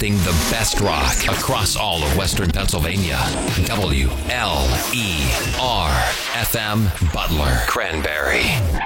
[0.00, 3.18] the best rock across all of Western Pennsylvania.
[3.66, 5.90] W L E R
[6.32, 8.44] FM Butler Cranberry.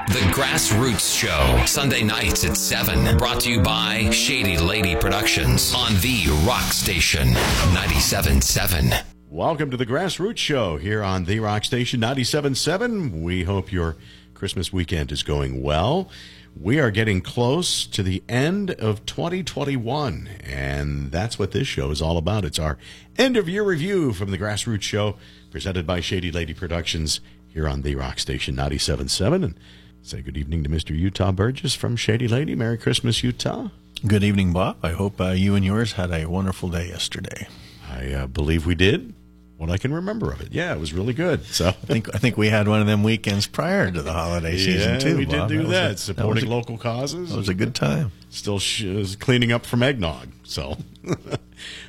[0.08, 3.16] The Grassroots Show, Sunday nights at 7.
[3.16, 9.00] Brought to you by Shady Lady Productions on the Rock Station 97.7.
[9.30, 13.22] Welcome to the Grassroots Show here on the Rock Station 97.7.
[13.22, 13.96] We hope your
[14.34, 16.10] Christmas weekend is going well.
[16.56, 22.00] We are getting close to the end of 2021, and that's what this show is
[22.00, 22.44] all about.
[22.44, 22.78] It's our
[23.18, 25.16] end of year review from the Grassroots Show,
[25.50, 29.44] presented by Shady Lady Productions here on the Rock Station 97.7.
[29.44, 29.58] And
[30.02, 30.96] say good evening to Mr.
[30.96, 32.54] Utah Burgess from Shady Lady.
[32.54, 33.70] Merry Christmas, Utah.
[34.06, 34.76] Good evening, Bob.
[34.80, 37.48] I hope uh, you and yours had a wonderful day yesterday.
[37.90, 39.12] I uh, believe we did
[39.56, 40.48] what I can remember of it.
[40.52, 41.44] Yeah, it was really good.
[41.46, 44.56] So I think I think we had one of them weekends prior to the holiday
[44.58, 45.16] season yeah, too.
[45.16, 45.48] we Bob.
[45.48, 47.32] did do that, was a- supporting that was local causes.
[47.32, 48.12] It was a good time.
[48.30, 50.28] Still sh- cleaning up from eggnog.
[50.42, 50.76] So,
[51.06, 51.14] how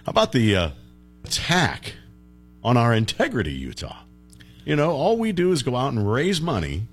[0.05, 0.69] about the uh,
[1.23, 1.95] attack
[2.63, 3.97] on our integrity, Utah?
[4.63, 6.87] You know, all we do is go out and raise money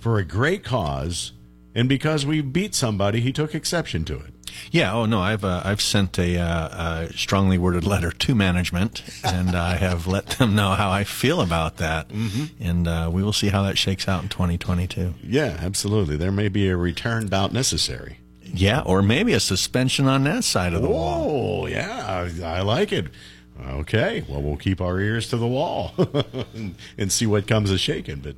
[0.00, 1.32] for a great cause,
[1.74, 4.32] and because we beat somebody, he took exception to it.
[4.70, 4.92] Yeah.
[4.92, 9.56] Oh no, I've uh, I've sent a, uh, a strongly worded letter to management, and
[9.56, 12.62] I have let them know how I feel about that, mm-hmm.
[12.62, 15.14] and uh, we will see how that shakes out in 2022.
[15.22, 16.16] Yeah, absolutely.
[16.16, 18.18] There may be a return bout necessary.
[18.42, 21.64] Yeah, or maybe a suspension on that side of the wall.
[21.64, 23.08] Oh, yeah, I, I like it.
[23.60, 25.92] Okay, well, we'll keep our ears to the wall
[26.54, 28.20] and, and see what comes of shaking.
[28.20, 28.36] But,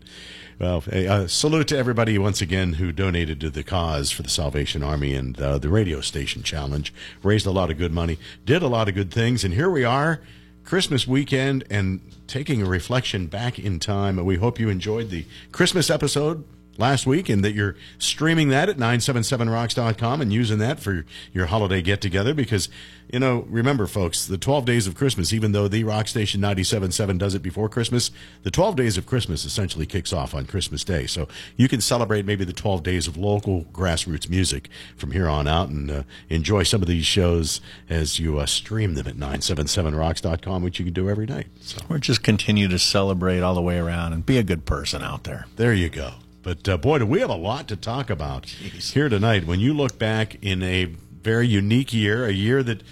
[0.61, 4.29] well, hey, uh, salute to everybody once again who donated to the cause for the
[4.29, 6.93] Salvation Army and uh, the radio station challenge.
[7.23, 9.85] Raised a lot of good money, did a lot of good things, and here we
[9.85, 10.21] are,
[10.63, 14.23] Christmas weekend, and taking a reflection back in time.
[14.23, 16.45] We hope you enjoyed the Christmas episode
[16.81, 21.81] last week and that you're streaming that at 977rocks.com and using that for your holiday
[21.83, 22.69] get together because
[23.13, 27.19] you know remember folks the 12 days of christmas even though the rock station 977
[27.19, 28.11] does it before christmas
[28.43, 32.25] the 12 days of christmas essentially kicks off on christmas day so you can celebrate
[32.25, 36.63] maybe the 12 days of local grassroots music from here on out and uh, enjoy
[36.63, 41.09] some of these shows as you uh, stream them at 977rocks.com which you can do
[41.09, 44.43] every night so Or just continue to celebrate all the way around and be a
[44.43, 45.47] good person out there.
[45.57, 46.15] There you go.
[46.43, 49.47] But uh, boy, do we have a lot to talk about here tonight.
[49.47, 50.87] When you look back in a
[51.23, 52.83] very unique year, a year that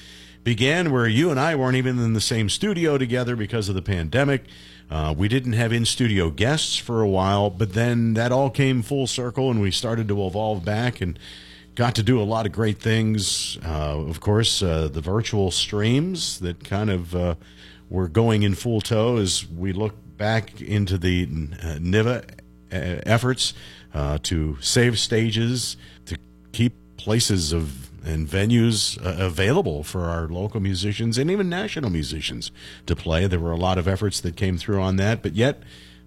[0.44, 3.82] began where you and I weren't even in the same studio together because of the
[3.82, 4.44] pandemic.
[4.91, 8.82] Uh, we didn't have in studio guests for a while, but then that all came
[8.82, 11.19] full circle and we started to evolve back and
[11.75, 13.59] got to do a lot of great things.
[13.65, 17.34] Uh, of course, uh, the virtual streams that kind of uh,
[17.91, 21.28] were going in full tow as we look back into the
[21.62, 22.33] uh, NIVA uh,
[22.70, 23.54] efforts
[23.94, 25.76] uh, to save stages,
[26.06, 26.16] to
[26.53, 32.50] keep places of and venues uh, available for our local musicians and even national musicians
[32.86, 33.26] to play.
[33.26, 35.62] There were a lot of efforts that came through on that, but yet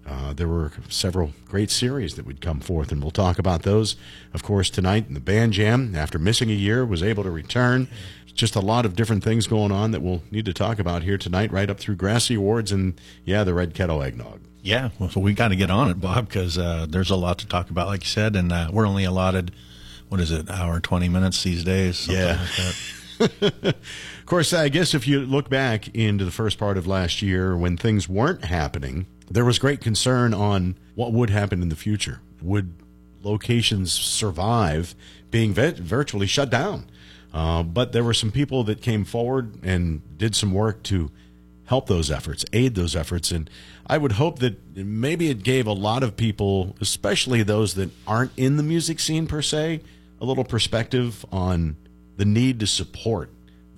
[0.06, 3.94] uh, there were several great series that would come forth, and we'll talk about those,
[4.34, 5.12] of course, tonight.
[5.12, 7.88] The Band Jam, after missing a year, was able to return.
[8.34, 11.18] Just a lot of different things going on that we'll need to talk about here
[11.18, 14.40] tonight, right up through Grassy Awards and, yeah, the Red Kettle Eggnog.
[14.62, 17.38] Yeah, well, so we got to get on it, Bob, because uh, there's a lot
[17.40, 19.50] to talk about, like you said, and uh, we're only allotted,
[20.08, 22.06] what is it, hour twenty minutes these days?
[22.06, 22.38] Yeah.
[22.40, 23.74] like that.
[24.22, 27.56] Of course, I guess if you look back into the first part of last year
[27.56, 32.20] when things weren't happening, there was great concern on what would happen in the future.
[32.40, 32.72] Would
[33.22, 34.94] locations survive
[35.30, 36.88] being virtually shut down?
[37.34, 41.10] Uh, but there were some people that came forward and did some work to
[41.72, 43.30] help those efforts, aid those efforts.
[43.30, 43.48] And
[43.86, 48.32] I would hope that maybe it gave a lot of people, especially those that aren't
[48.36, 49.80] in the music scene per se,
[50.20, 51.78] a little perspective on
[52.18, 53.30] the need to support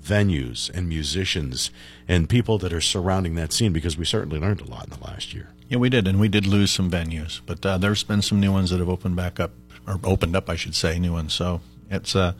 [0.03, 1.71] venues and musicians
[2.09, 5.05] and people that are surrounding that scene because we certainly learned a lot in the
[5.05, 5.51] last year.
[5.69, 8.51] Yeah, we did, and we did lose some venues, but uh, there's been some new
[8.51, 9.53] ones that have opened back up,
[9.87, 11.33] or opened up, I should say, new ones.
[11.33, 12.33] So it's uh,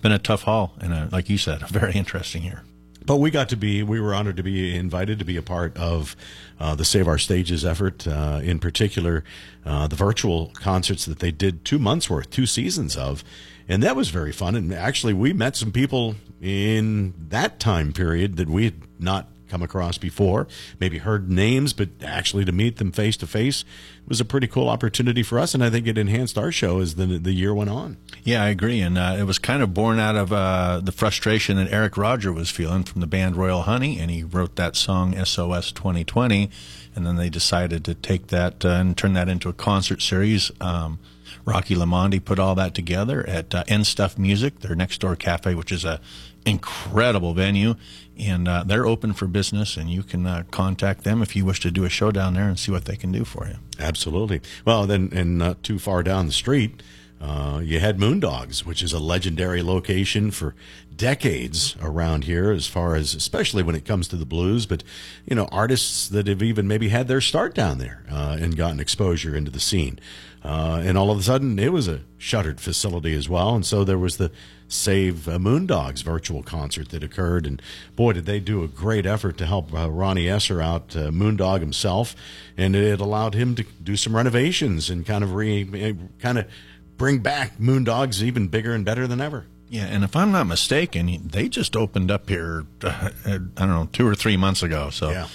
[0.00, 2.62] been a tough haul, and uh, like you said, a very interesting year.
[3.06, 5.76] But we got to be, we were honored to be invited to be a part
[5.76, 6.16] of
[6.60, 9.24] uh, the Save Our Stages effort, uh, in particular,
[9.64, 13.24] uh, the virtual concerts that they did two months worth, two seasons of.
[13.68, 14.54] And that was very fun.
[14.54, 19.62] And actually, we met some people in that time period that we had not come
[19.62, 20.48] across before,
[20.80, 23.66] maybe heard names, but actually to meet them face to face
[24.08, 25.52] was a pretty cool opportunity for us.
[25.52, 27.98] And I think it enhanced our show as the, the year went on.
[28.24, 31.58] Yeah, I agree, and uh, it was kind of born out of uh, the frustration
[31.58, 35.12] that Eric Roger was feeling from the band Royal Honey, and he wrote that song
[35.22, 36.48] SOS 2020,
[36.96, 40.50] and then they decided to take that uh, and turn that into a concert series.
[40.62, 40.98] Um,
[41.44, 45.54] Rocky Lamondi put all that together at uh, N Stuff Music, their next door cafe,
[45.54, 46.00] which is a
[46.44, 47.74] incredible venue,
[48.18, 49.76] and uh, they're open for business.
[49.76, 52.48] And you can uh, contact them if you wish to do a show down there
[52.48, 53.56] and see what they can do for you.
[53.78, 54.40] Absolutely.
[54.64, 56.82] Well, then, and not too far down the street,
[57.20, 60.56] uh, you had Moondogs, which is a legendary location for
[60.94, 64.66] decades around here, as far as especially when it comes to the blues.
[64.66, 64.82] But
[65.24, 68.80] you know, artists that have even maybe had their start down there uh, and gotten
[68.80, 70.00] exposure into the scene.
[70.44, 73.54] Uh, and all of a sudden, it was a shuttered facility as well.
[73.54, 74.32] And so there was the
[74.72, 77.46] Save uh, Moondogs virtual concert that occurred.
[77.46, 77.60] And
[77.94, 81.60] boy, did they do a great effort to help uh, Ronnie Esser out, uh, Moondog
[81.60, 82.16] himself.
[82.56, 86.46] And it allowed him to do some renovations and kind of re, kind of
[86.96, 89.46] bring back Moondogs even bigger and better than ever.
[89.68, 92.66] Yeah, and if I'm not mistaken, they just opened up here.
[92.84, 94.90] Uh, I don't know, two or three months ago.
[94.90, 95.28] So, yeah.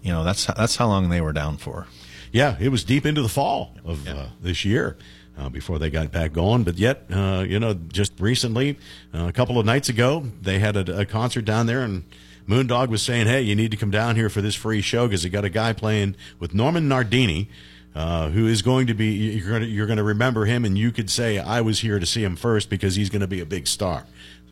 [0.00, 1.86] you know, that's that's how long they were down for.
[2.32, 4.14] Yeah, it was deep into the fall of yeah.
[4.14, 4.96] uh, this year.
[5.34, 6.62] Uh, before they got back going.
[6.62, 8.78] But yet, uh, you know, just recently,
[9.14, 12.04] uh, a couple of nights ago, they had a, a, concert down there, and
[12.46, 15.22] Moondog was saying, "Hey, you need to come down here for this free show because
[15.22, 17.48] they got a guy playing with Norman Nardini."
[17.94, 20.78] uh, who is going to be you're going to, you're going to remember him, and
[20.78, 23.40] you could say I was here to see him first because he's going to be
[23.40, 24.06] a big star.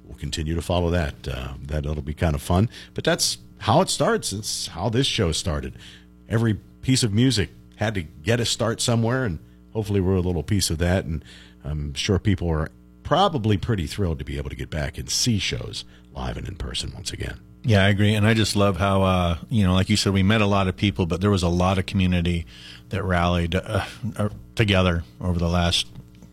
[0.05, 1.27] We'll continue to follow that.
[1.27, 2.69] Uh, that will be kind of fun.
[2.95, 4.33] But that's how it starts.
[4.33, 5.75] It's how this show started.
[6.29, 9.39] Every piece of music had to get a start somewhere, and
[9.73, 11.05] hopefully we're a little piece of that.
[11.05, 11.25] And
[11.65, 12.71] I'm sure people are
[13.03, 16.57] probably pretty thrilled to be able to get back and see shows live and in
[16.57, 17.41] person once again.
[17.63, 20.23] Yeah, I agree, and I just love how uh, you know, like you said, we
[20.23, 22.47] met a lot of people, but there was a lot of community
[22.89, 23.85] that rallied uh,
[24.17, 25.87] uh together over the last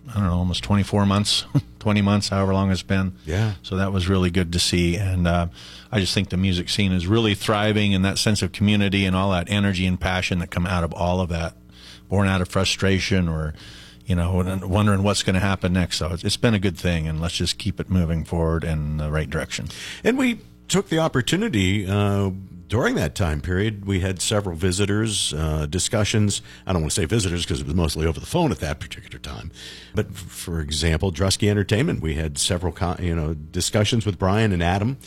[0.09, 1.45] I don't know, almost 24 months,
[1.79, 3.15] 20 months, however long it's been.
[3.25, 3.55] Yeah.
[3.61, 5.47] So that was really good to see, and uh,
[5.91, 9.15] I just think the music scene is really thriving, and that sense of community and
[9.15, 11.55] all that energy and passion that come out of all of that,
[12.07, 13.53] born out of frustration or
[14.07, 15.97] you know, wondering what's going to happen next.
[15.97, 19.11] So it's been a good thing, and let's just keep it moving forward in the
[19.11, 19.67] right direction.
[20.01, 22.31] And we took the opportunity uh,
[22.67, 23.85] during that time period.
[23.85, 26.41] We had several visitors, uh, discussions.
[26.65, 28.79] I don't want to say visitors because it was mostly over the phone at that
[28.79, 29.51] particular time.
[29.93, 34.97] But for example, Drusky Entertainment, we had several you know discussions with Brian and Adam.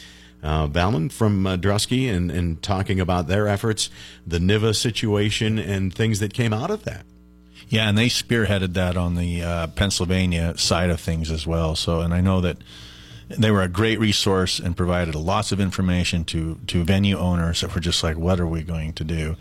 [0.42, 0.66] Uh,
[1.11, 3.90] from uh, Drusky and, and talking about their efforts,
[4.26, 7.04] the NIVA situation, and things that came out of that.
[7.68, 11.76] Yeah, and they spearheaded that on the uh, Pennsylvania side of things as well.
[11.76, 12.56] So, and I know that
[13.28, 17.75] they were a great resource and provided lots of information to to venue owners that
[17.75, 19.37] were just like, what are we going to do?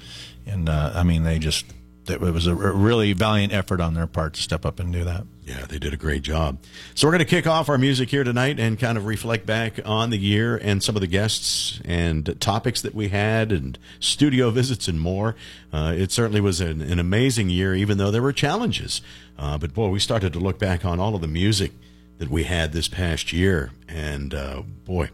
[0.46, 1.66] And uh, I mean, they just
[2.08, 5.26] it was a really valiant effort on their part to step up and do that.
[5.50, 6.60] Yeah, they did a great job.
[6.94, 9.80] So we're going to kick off our music here tonight and kind of reflect back
[9.84, 14.52] on the year and some of the guests and topics that we had and studio
[14.52, 15.36] visits and more.
[15.74, 19.02] Uh, it certainly was an, an, amazing year, even though there were challenges.
[19.40, 21.72] Uh, but boy, we started to look back on all of the music
[22.20, 23.72] that we had this past year.
[23.88, 25.10] And uh, boy,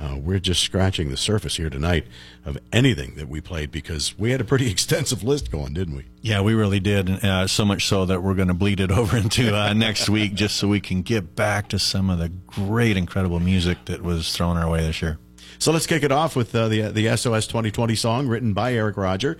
[0.00, 2.06] uh, we're just scratching the surface here tonight
[2.46, 6.06] of anything that we played because we had a pretty extensive list going, didn't we?
[6.22, 7.22] Yeah, we really did.
[7.24, 10.34] Uh, so much so that we're going to bleed it over into uh, next week
[10.34, 14.34] just so we can get back to some of the great, incredible music that was
[14.34, 15.18] thrown our way this year.
[15.58, 18.96] So let's kick it off with uh, the the SOS 2020 song written by Eric
[18.96, 19.36] Roger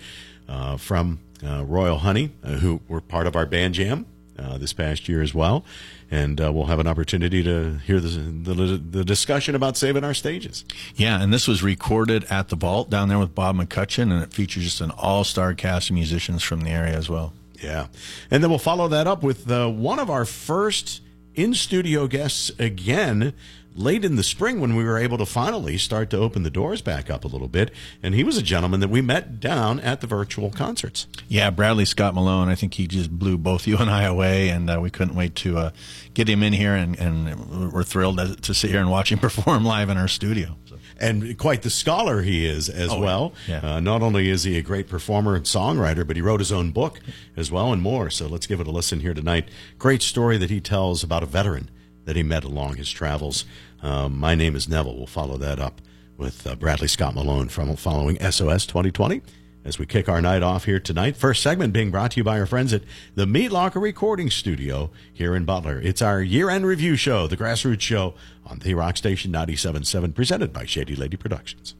[0.46, 4.04] uh, from uh, Royal Honey, who were part of our band jam
[4.58, 5.64] this past year as well
[6.10, 10.14] and uh, we'll have an opportunity to hear the, the, the discussion about saving our
[10.14, 10.64] stages.
[10.96, 14.34] Yeah, and this was recorded at the Vault down there with Bob McCutcheon, and it
[14.34, 17.32] features just an all-star cast of musicians from the area as well.
[17.62, 17.86] Yeah,
[18.30, 21.02] and then we'll follow that up with uh, one of our first
[21.34, 23.32] in studio guests again
[23.74, 26.82] late in the spring when we were able to finally start to open the doors
[26.82, 27.70] back up a little bit.
[28.02, 31.06] And he was a gentleman that we met down at the virtual concerts.
[31.28, 32.48] Yeah, Bradley Scott Malone.
[32.48, 35.34] I think he just blew both you and I away, and uh, we couldn't wait
[35.36, 35.70] to uh,
[36.14, 39.18] get him in here, and, and we're thrilled to, to, sit here and watch him
[39.20, 40.56] perform live in our studio.
[40.98, 43.32] And quite the scholar he is as oh, well.
[43.48, 43.76] Yeah.
[43.76, 46.72] Uh, not only is he a great performer and songwriter, but he wrote his own
[46.72, 47.00] book
[47.36, 48.10] as well and more.
[48.10, 49.48] So let's give it a listen here tonight.
[49.78, 51.70] Great story that he tells about a veteran
[52.10, 53.44] that he met along his travels.
[53.84, 54.96] Um, my name is Neville.
[54.96, 55.80] We'll follow that up
[56.16, 59.22] with uh, Bradley Scott Malone from following SOS 2020
[59.64, 61.16] as we kick our night off here tonight.
[61.16, 62.82] First segment being brought to you by our friends at
[63.14, 65.80] the Meat Locker Recording Studio here in Butler.
[65.80, 68.14] It's our year-end review show, the Grassroots Show,
[68.44, 71.76] on the Rock Station 97.7, presented by Shady Lady Productions.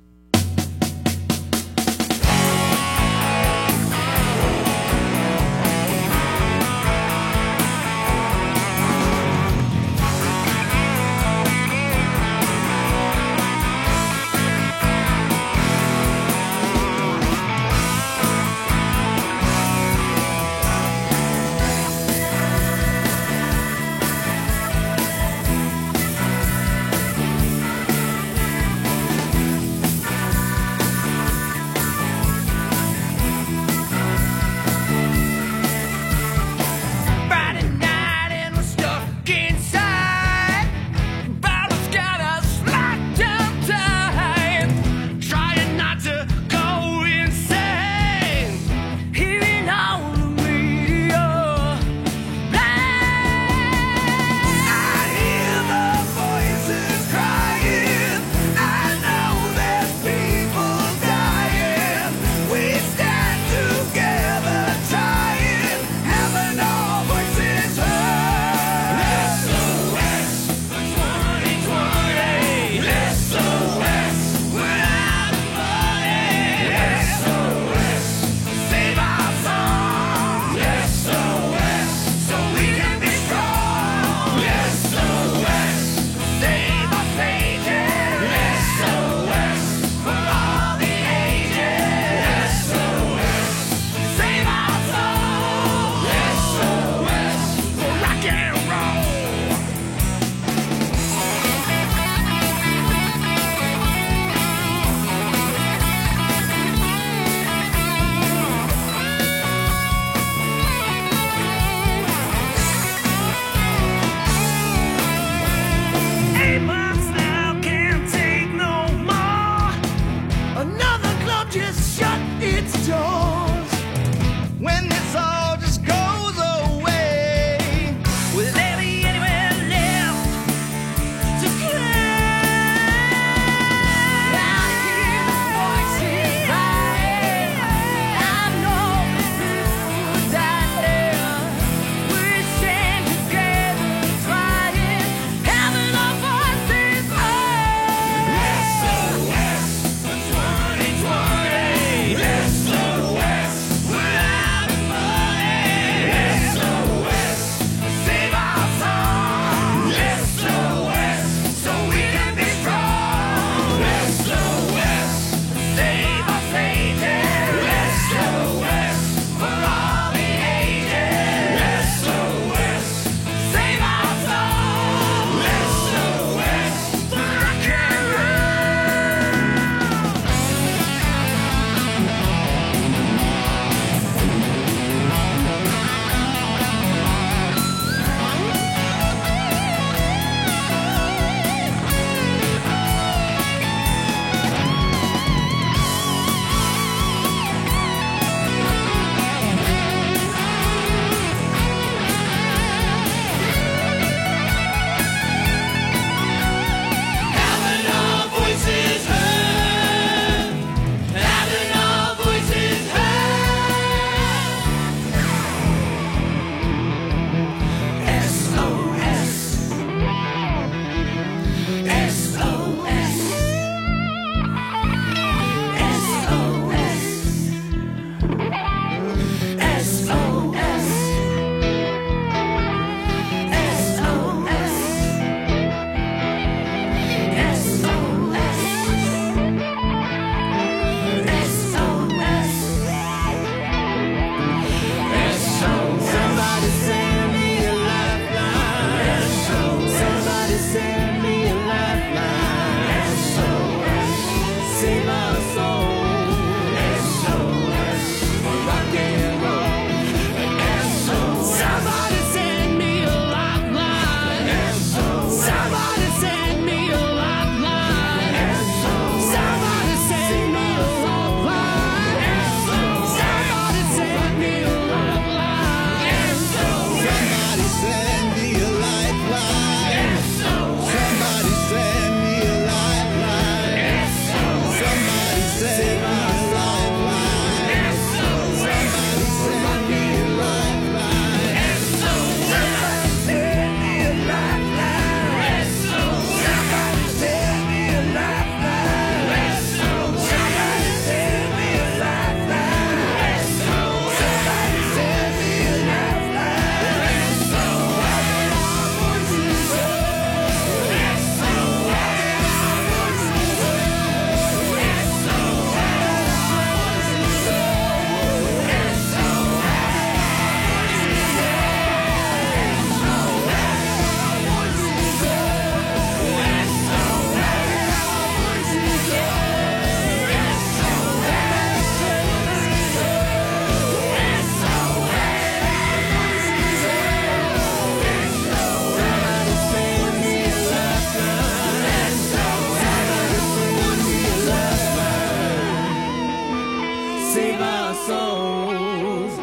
[348.07, 349.35] souls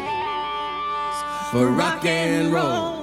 [1.50, 2.96] for rock and roll.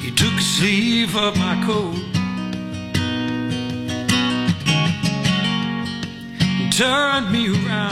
[0.00, 2.12] He took a sleeve of my coat.
[6.62, 7.91] and turned me around.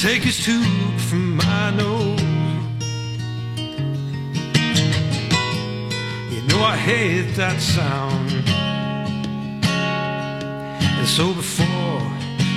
[0.00, 2.22] Take his tube from my nose.
[6.32, 8.32] You know I hate that sound.
[10.98, 12.00] And so before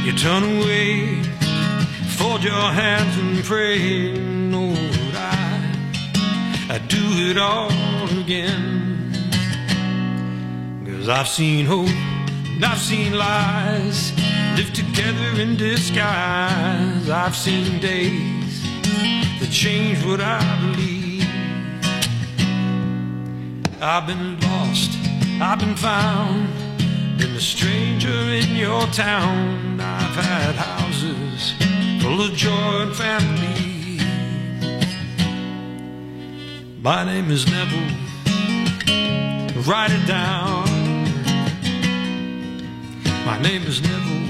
[0.05, 1.21] you turn away,
[2.15, 4.13] fold your hands and pray.
[4.13, 5.75] Lord, I,
[6.69, 7.69] I do it all
[8.21, 9.11] again.
[10.85, 14.13] Cause I've seen hope and I've seen lies
[14.55, 17.09] live together in disguise.
[17.09, 18.61] I've seen days
[19.39, 21.27] that change what I believe.
[23.81, 24.91] I've been lost,
[25.41, 26.47] I've been found,
[27.17, 29.81] been a stranger in your town.
[29.81, 31.53] I've had houses
[32.01, 33.73] full of joy and family.
[36.81, 38.03] My name is Neville.
[39.63, 40.67] Write it down.
[43.25, 44.22] My name is Neville.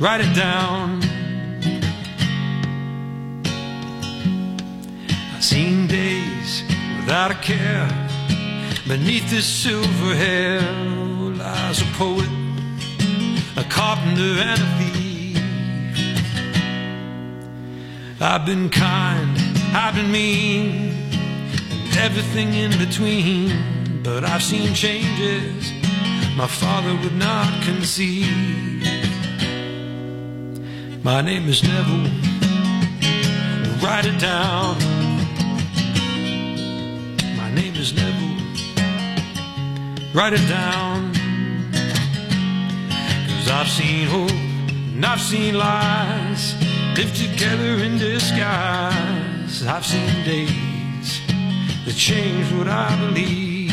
[0.00, 1.02] Write it down.
[5.34, 6.62] I've seen days
[6.96, 7.86] without a care.
[8.88, 10.62] Beneath this silver hair
[11.34, 12.30] lies a poet,
[13.58, 15.42] a carpenter, and a thief.
[18.22, 19.36] I've been kind,
[19.74, 20.94] I've been mean,
[21.72, 24.02] and everything in between.
[24.02, 25.70] But I've seen changes
[26.36, 28.79] my father would not conceive.
[31.12, 32.08] My name is Neville.
[33.82, 34.78] Write it down.
[37.36, 38.38] My name is Neville.
[40.14, 41.12] Write it down.
[43.28, 46.54] Cause I've seen hope and I've seen lies
[46.96, 49.66] live together in disguise.
[49.66, 51.20] I've seen days
[51.86, 53.72] that change what I believe.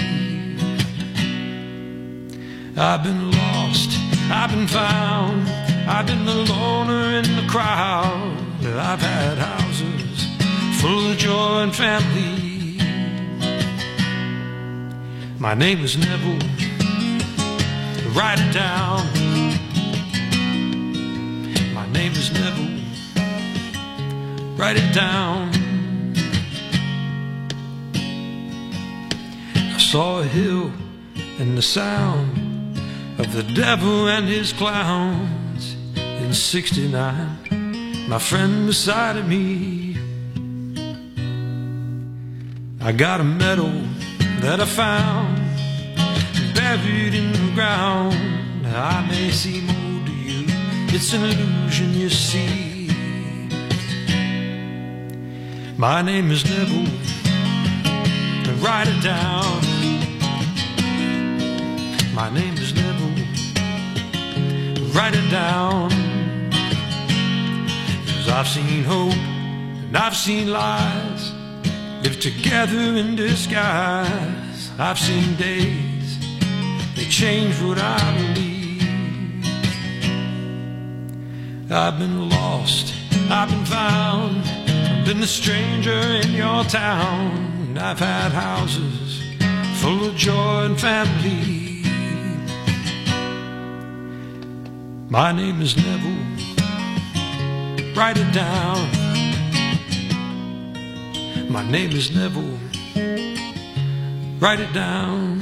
[2.75, 3.91] I've been lost,
[4.31, 5.56] I've been found,
[5.89, 8.37] I've been the loner in the crowd.
[8.61, 10.27] I've had houses
[10.81, 12.77] full of joy and family.
[15.39, 16.39] My name is Neville,
[18.13, 19.07] write it down.
[21.73, 22.83] My name is Neville,
[24.57, 25.53] write it down.
[29.55, 30.69] I saw a hill
[31.39, 32.77] and the sound
[33.19, 35.36] of the devil and his clowns
[36.27, 39.95] in 69 my friend beside me
[42.81, 43.71] I got a medal
[44.41, 45.37] that I found
[46.53, 48.15] buried in the ground
[48.67, 50.45] I may seem old to you
[50.95, 52.89] it's an illusion you see
[55.77, 56.91] my name is Neville
[58.61, 59.67] write it down
[62.17, 63.27] my name is Neville.
[64.91, 66.06] Write it down.
[68.27, 71.31] Cause I've seen hope and I've seen lies
[72.03, 74.69] live together in disguise.
[74.77, 76.19] I've seen days
[76.93, 79.45] they change what I believe.
[81.71, 82.93] I've been lost,
[83.29, 87.77] I've been found, I've been a stranger in your town.
[87.77, 89.21] I've had houses
[89.79, 91.81] full of joy and family.
[95.09, 96.56] My name is Neville.
[97.97, 98.91] Write it down.
[101.49, 102.59] My name is Neville.
[104.39, 105.39] Write it down.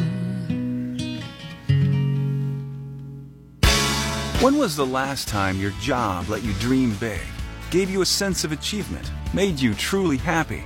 [4.39, 7.19] When was the last time your job let you dream big,
[7.71, 10.63] gave you a sense of achievement, made you truly happy?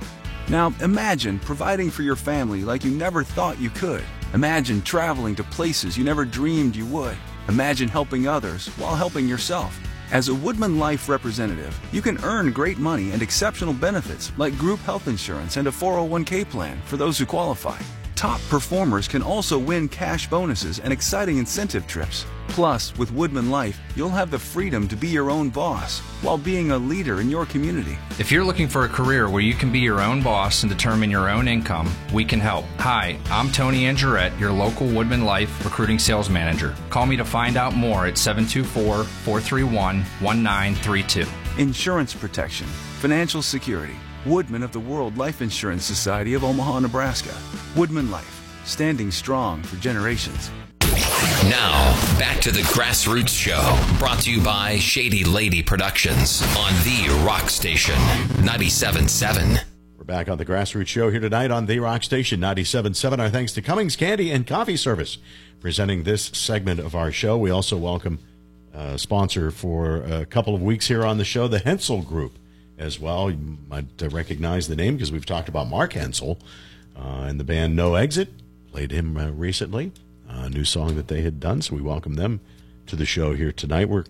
[0.48, 4.04] Now imagine providing for your family like you never thought you could.
[4.32, 7.16] Imagine traveling to places you never dreamed you would.
[7.48, 9.76] Imagine helping others while helping yourself.
[10.12, 15.06] As a WoodmenLife representative, you can earn great money and exceptional benefits like group health
[15.06, 17.78] insurance and a 401k plan for those who qualify.
[18.20, 22.26] Top performers can also win cash bonuses and exciting incentive trips.
[22.48, 26.76] Plus, with WoodmenLife, you'll have the freedom to be your own boss while being a
[26.76, 27.96] leader in your community.
[28.18, 31.10] If you're looking for a career where you can be your own boss and determine
[31.10, 32.66] your own income, we can help.
[32.80, 36.74] Hi, I'm Tony Angerette, your local WoodmenLife recruiting sales manager.
[36.90, 41.26] Call me to find out more at 724 431 1932.
[41.56, 42.66] insurance protection,
[43.00, 43.96] financial security.
[44.26, 47.34] Woodmen of the World Life Insurance Society of Omaha, Nebraska.
[47.74, 50.50] WoodmenLife, standing strong for generations.
[51.44, 57.24] Now, back to the Grassroots Show, brought to you by Shady Lady Productions on the
[57.24, 57.94] Rock Station
[58.44, 59.58] 97.7.
[59.96, 63.18] We're back on the Grassroots Show here tonight on the Rock Station 97.7.
[63.20, 65.16] Our thanks to Cummings Candy and Coffee Service
[65.60, 67.38] presenting this segment of our show.
[67.38, 68.18] We also welcome
[68.74, 72.38] a sponsor for a couple of weeks here on the show, the Hensel Group,
[72.80, 73.30] as well.
[73.30, 76.38] You might recognize the name because we've talked about Mark Hensel
[76.96, 78.30] uh, and the band No Exit.
[78.72, 79.92] Played him uh, recently
[80.28, 81.62] a new song that they had done.
[81.62, 82.40] So we welcome them
[82.86, 83.88] to the show here tonight.
[83.88, 84.04] We're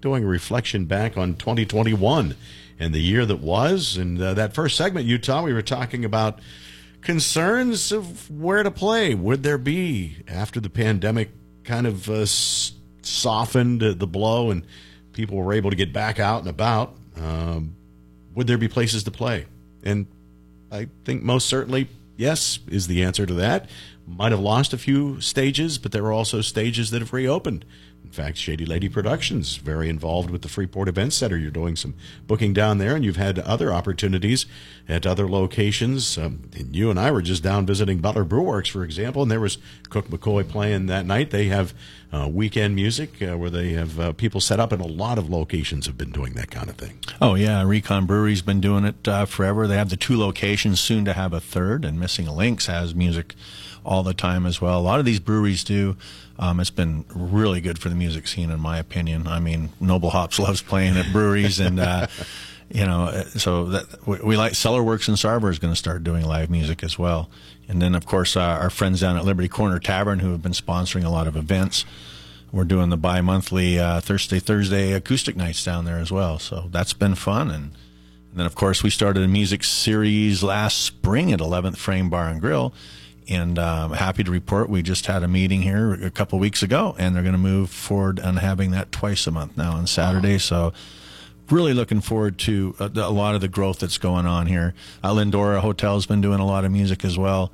[0.00, 2.34] doing a reflection back on 2021
[2.78, 3.96] and the year that was.
[3.96, 6.38] And uh, that first segment, Utah, we were talking about
[7.02, 9.14] concerns of where to play.
[9.14, 11.30] Would there be after the pandemic
[11.64, 14.64] kind of uh, softened the blow and
[15.12, 16.94] people were able to get back out and about?
[17.16, 17.74] Um,
[18.38, 19.46] would there be places to play?
[19.82, 20.06] And
[20.70, 23.68] I think most certainly yes is the answer to that
[24.06, 27.64] might have lost a few stages, but there are also stages that have reopened.
[28.04, 31.36] In fact, Shady Lady Productions very involved with the Freeport Event Center.
[31.36, 31.94] You're doing some
[32.26, 34.46] booking down there, and you've had other opportunities
[34.88, 36.16] at other locations.
[36.16, 39.40] Um, and you and I were just down visiting Butler Brewworks, for example, and there
[39.40, 39.58] was
[39.90, 41.30] Cook McCoy playing that night.
[41.30, 41.74] They have
[42.10, 45.28] uh, weekend music uh, where they have uh, people set up, and a lot of
[45.28, 46.98] locations have been doing that kind of thing.
[47.20, 49.66] Oh yeah, Recon Brewery's been doing it uh, forever.
[49.66, 53.34] They have the two locations, soon to have a third, and Missing Links has music
[53.84, 54.78] all the time as well.
[54.78, 55.96] A lot of these breweries do.
[56.38, 59.26] Um, it's been really good for the music scene, in my opinion.
[59.26, 62.06] I mean, Noble Hops loves playing at breweries, and uh,
[62.70, 66.04] you know, so that we, we like Cellar Works in Sarver is going to start
[66.04, 67.30] doing live music as well.
[67.66, 70.52] And then, of course, uh, our friends down at Liberty Corner Tavern, who have been
[70.52, 71.84] sponsoring a lot of events,
[72.52, 76.38] we're doing the bi-monthly uh, Thursday Thursday acoustic nights down there as well.
[76.38, 77.50] So that's been fun.
[77.50, 77.64] And,
[78.30, 82.28] and then, of course, we started a music series last spring at 11th Frame Bar
[82.28, 82.72] and Grill
[83.28, 86.94] and um, happy to report we just had a meeting here a couple weeks ago,
[86.98, 90.34] and they're going to move forward on having that twice a month now on Saturday.
[90.34, 90.38] Wow.
[90.38, 90.72] So
[91.50, 94.74] really looking forward to a, a, lot of the growth that's going on here.
[95.02, 97.52] Uh, Lindora Hotel's been doing a lot of music as well.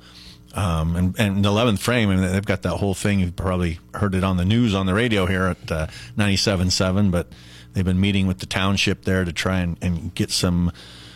[0.53, 3.19] Um, and, and the 11th frame, I mean, they've got that whole thing.
[3.19, 7.27] You've probably heard it on the news on the radio here at uh, 97.7, but
[7.73, 10.71] they've been meeting with the township there to try and, and get some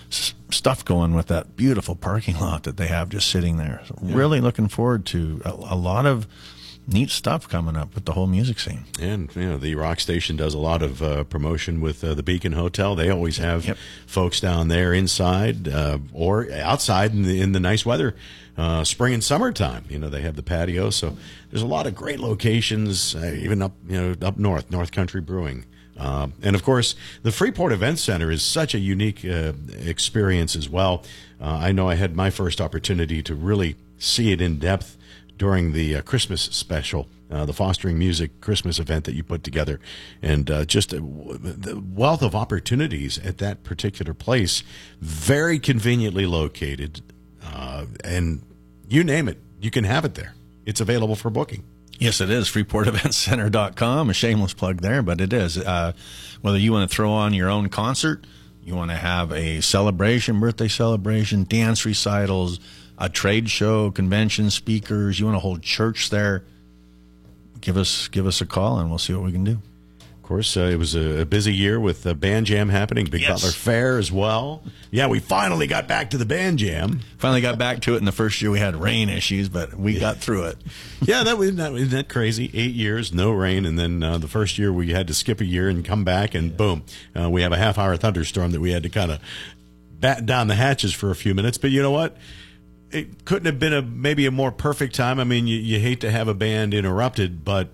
[0.09, 3.81] stuff going with that beautiful parking lot that they have just sitting there.
[3.85, 4.15] So yeah.
[4.15, 6.27] Really looking forward to a, a, lot of
[6.87, 8.85] neat stuff coming up with the whole music scene.
[8.99, 12.23] And you know, the rock station does a lot of uh, promotion with uh, the
[12.23, 12.95] Beacon Hotel.
[12.95, 13.77] They always have yep.
[14.07, 18.15] folks down there inside uh, or outside in the, in the nice weather.
[18.57, 20.89] Uh, spring and summertime, you know, they have the patio.
[20.89, 21.15] So
[21.49, 25.21] there's a lot of great locations, uh, even up, you know, up north, North Country
[25.21, 25.65] Brewing.
[25.99, 29.51] Uh, and of course, the Freeport Event Center is such a unique uh,
[29.85, 31.03] experience as well.
[31.41, 34.97] Uh, I know I had my first opportunity to really see it in depth
[35.37, 39.79] during the uh, Christmas special, uh, the Fostering Music Christmas event that you put together,
[40.21, 44.63] and just the wealth of opportunities at that particular place,
[44.99, 47.01] very conveniently located,
[48.03, 48.41] and
[48.89, 50.33] you name it, you can have it there.
[50.65, 51.63] It's available for booking.
[51.99, 52.47] Yes, it is.
[52.47, 54.09] FreeportEventCenter.com.
[54.09, 55.57] A shameless plug there, but it is.
[55.57, 55.91] Uh,
[56.41, 58.25] whether you want to throw on your own concert,
[58.63, 62.61] you want to have a celebration, birthday celebration, dance recitals,
[62.97, 66.45] a trade show, convention speakers, you want to hold church there,
[67.59, 69.57] give us give us a call and we'll see what we can do
[70.29, 73.41] course, uh, it was a, busy year with the band jam happening, Big yes.
[73.41, 74.63] Butler Fair as well.
[74.91, 77.01] Yeah, we finally got back to the band jam.
[77.17, 77.97] Finally got back to it.
[77.97, 79.99] In the first year, we had rain issues, but we yeah.
[79.99, 80.57] got through it.
[81.01, 82.51] yeah, that was that, isn't that crazy?
[82.53, 85.45] Eight years, no rain, and then uh, the first year we had to skip a
[85.45, 86.55] year and come back, and yeah.
[86.55, 86.83] boom,
[87.19, 89.19] uh, we have a half hour thunderstorm that we had to kind of
[89.99, 91.57] bat down the hatches for a few minutes.
[91.57, 92.15] But you know what?
[92.91, 95.19] It couldn't have been a maybe a more perfect time.
[95.19, 97.69] I mean, you, you hate to have a band interrupted, but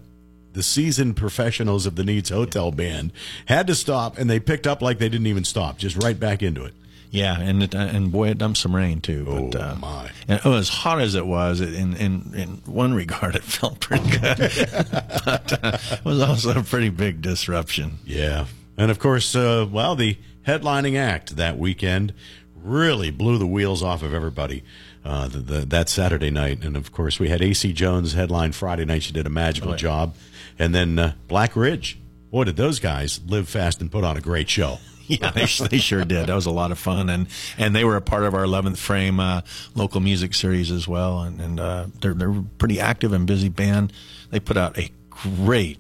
[0.56, 3.12] the seasoned professionals of the Needs Hotel Band
[3.46, 6.42] had to stop, and they picked up like they didn't even stop, just right back
[6.42, 6.74] into it.
[7.12, 9.26] Yeah, and it, and boy, it dumped some rain too.
[9.26, 10.10] But, oh uh, my!
[10.28, 14.10] And oh, as hot as it was, in in in one regard, it felt pretty
[14.10, 14.38] good.
[15.26, 18.00] but uh, it was also a pretty big disruption.
[18.06, 22.14] Yeah, and of course, uh, well, the headlining act that weekend
[22.56, 24.64] really blew the wheels off of everybody
[25.06, 26.64] uh, the, the, that Saturday night.
[26.64, 29.04] And of course, we had AC Jones headline Friday night.
[29.04, 29.78] She did a magical oh, yeah.
[29.78, 30.16] job.
[30.58, 32.00] And then uh, Black Ridge.
[32.32, 34.80] Boy, did those guys live fast and put on a great show.
[35.08, 36.28] yeah, they, they, sure did.
[36.28, 37.28] That was a lot of fun, and
[37.60, 39.42] and they were a part of our 11th Frame uh,
[39.76, 41.22] local music series as well.
[41.22, 43.94] And, and uh, they're they're a pretty active and busy band.
[44.32, 45.78] They put out a great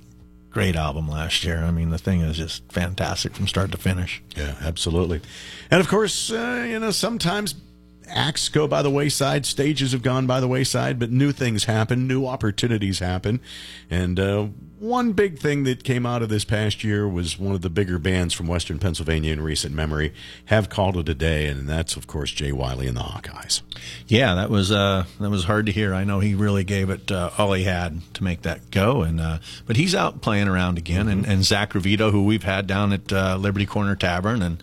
[0.51, 1.57] great album last year.
[1.57, 4.23] I mean, the thing is just fantastic from start to finish.
[4.37, 5.21] Yeah, absolutely.
[5.69, 7.55] And of course, uh, you know, sometimes
[8.09, 12.07] acts go by the wayside, stages have gone by the wayside, but new things happen,
[12.07, 13.39] new opportunities happen.
[13.89, 14.47] And uh,
[14.79, 17.97] one big thing that came out of this past year was one of the bigger
[17.97, 20.13] bands from Western Pennsylvania in recent memory
[20.45, 23.61] have called it a day, and that's of course Jay Wiley and the Hawkeyes.
[24.07, 25.93] Yeah, that was uh, that was hard to hear.
[25.93, 29.19] I know he really gave it uh, all he had to make that go, and
[29.19, 31.19] uh, but he's out playing around again, mm-hmm.
[31.19, 34.61] and, and Zach Ravito, who we've had down at uh, Liberty Corner Tavern, and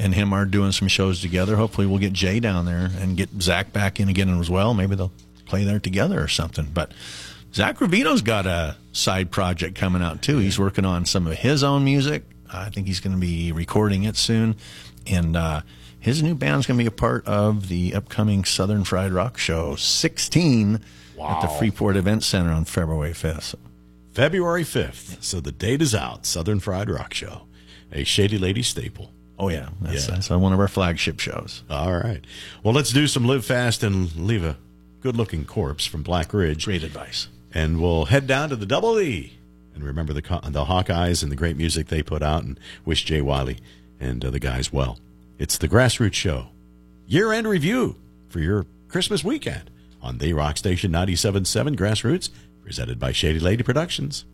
[0.00, 1.56] and him are doing some shows together.
[1.56, 4.72] Hopefully, we'll get Jay down there and get Zach back in again as well.
[4.72, 5.12] Maybe they'll
[5.44, 6.68] play there together or something.
[6.72, 6.92] But
[7.52, 10.38] Zach Ravito's got a side project coming out too.
[10.38, 12.24] He's working on some of his own music.
[12.50, 14.56] I think he's going to be recording it soon,
[15.06, 15.60] and uh,
[16.00, 19.76] his new band's going to be a part of the upcoming Southern Fried Rock Show
[19.76, 20.80] 16
[21.16, 21.28] wow.
[21.28, 23.54] at the Freeport Event Center on February 5th.
[24.12, 25.22] February 5th.
[25.22, 26.24] So the date is out.
[26.26, 27.42] Southern Fried Rock Show,
[27.92, 29.12] a Shady Lady staple.
[29.40, 30.14] Oh yeah, that's, yeah.
[30.14, 31.64] that's one of our flagship shows.
[31.70, 32.20] All right.
[32.62, 34.58] Well, let's do some live fast and leave a
[35.00, 36.66] good-looking corpse from Black Ridge.
[36.66, 37.28] Great advice.
[37.54, 39.38] And we'll head down to the Double E
[39.74, 43.22] and remember the the Hawkeyes and the great music they put out, and wish Jay
[43.22, 43.58] Wiley
[43.98, 44.98] and uh, the guys well.
[45.38, 46.48] It's the Grassroots Show,
[47.06, 47.96] year-end review
[48.28, 49.70] for your Christmas weekend
[50.02, 52.28] on the Rock Station 97.7 Grassroots,
[52.62, 54.26] presented by Shady Lady Productions.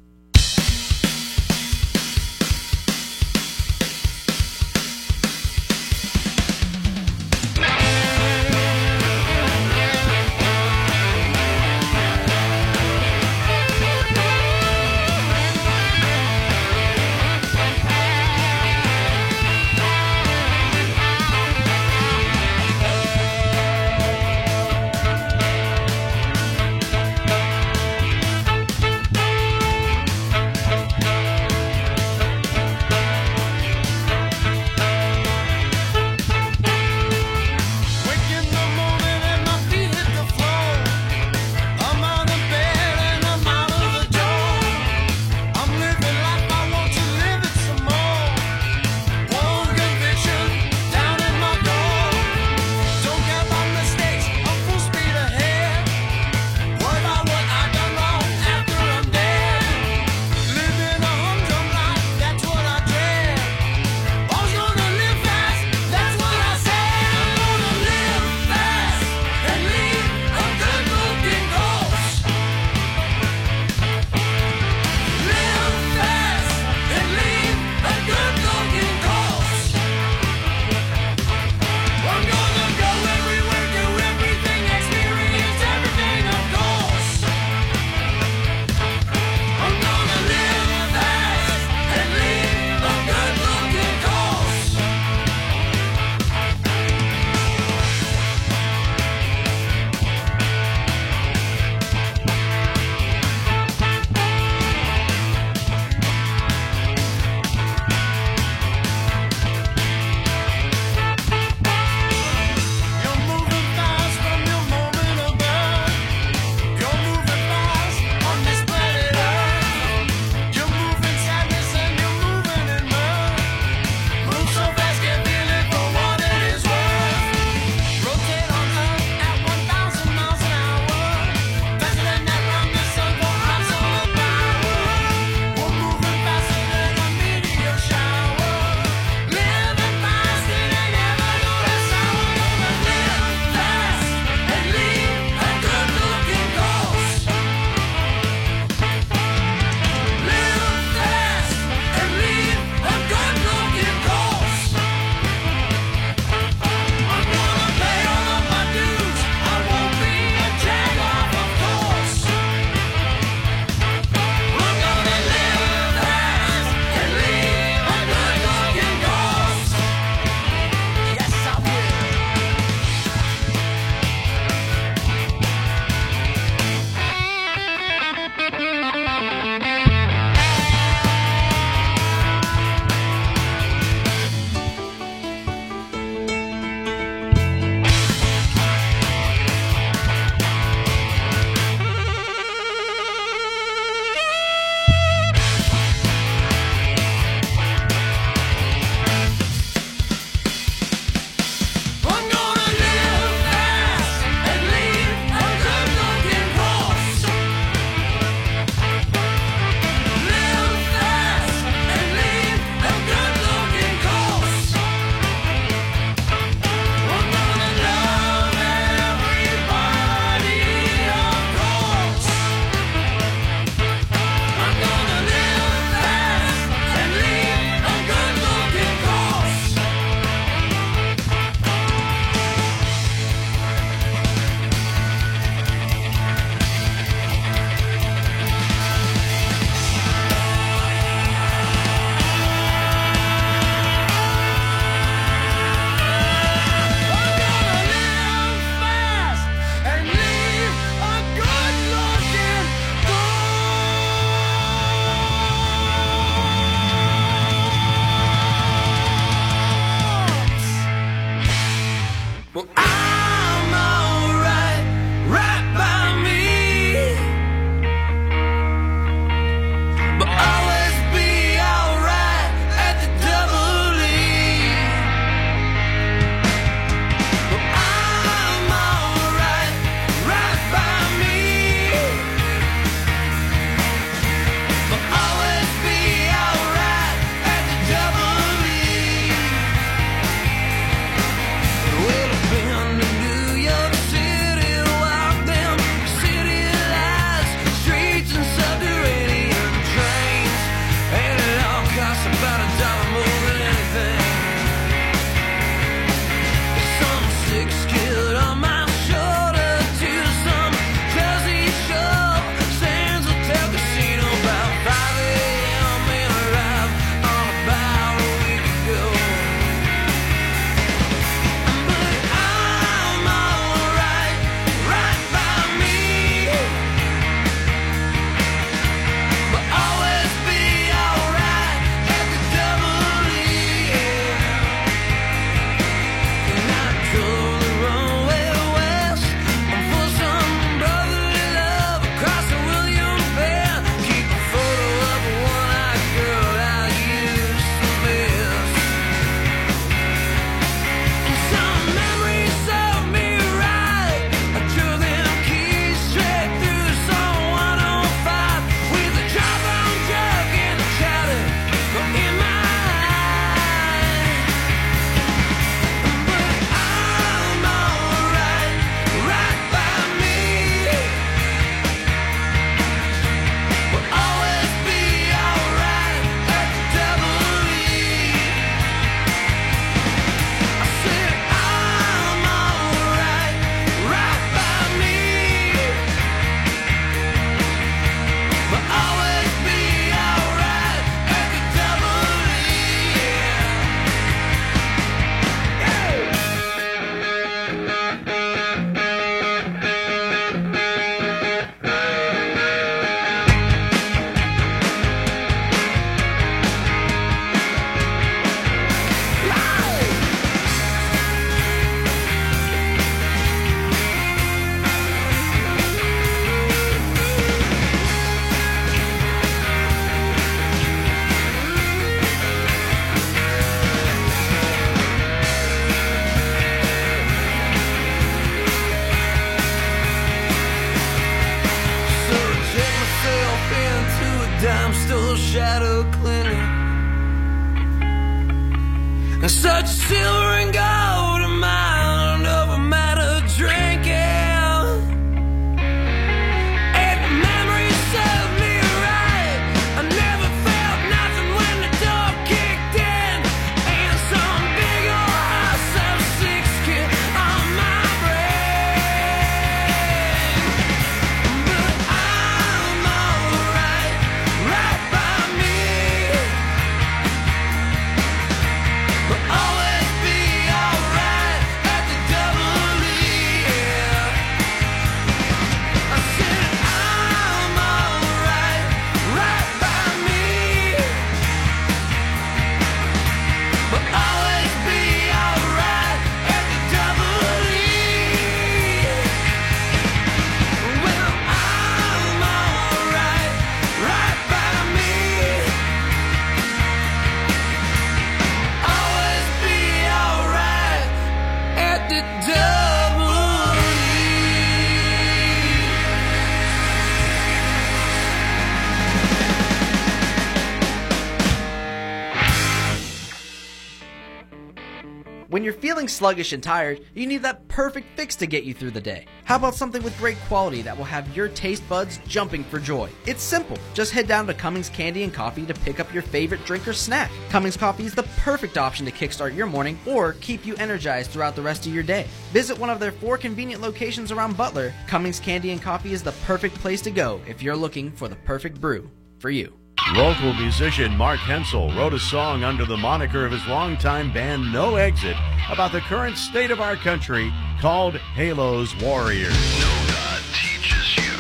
[515.81, 519.27] Feeling sluggish and tired, you need that perfect fix to get you through the day.
[519.45, 523.11] How about something with great quality that will have your taste buds jumping for joy?
[523.27, 523.79] It's simple.
[523.95, 526.93] Just head down to Cummings Candy and Coffee to pick up your favorite drink or
[526.93, 527.31] snack.
[527.49, 531.57] Cummings Coffee is the perfect option to kickstart your morning or keep you energized throughout
[531.57, 532.27] the rest of your day.
[532.53, 534.93] Visit one of their four convenient locations around Butler.
[535.07, 538.37] Cummings Candy and Coffee is the perfect place to go if you're looking for the
[538.37, 539.73] perfect brew for you.
[540.15, 544.97] Local musician Mark Hensel wrote a song under the moniker of his longtime band No
[544.97, 545.37] Exit
[545.69, 549.53] about the current state of our country called Halo's Warriors.
[549.81, 551.33] No God teaches you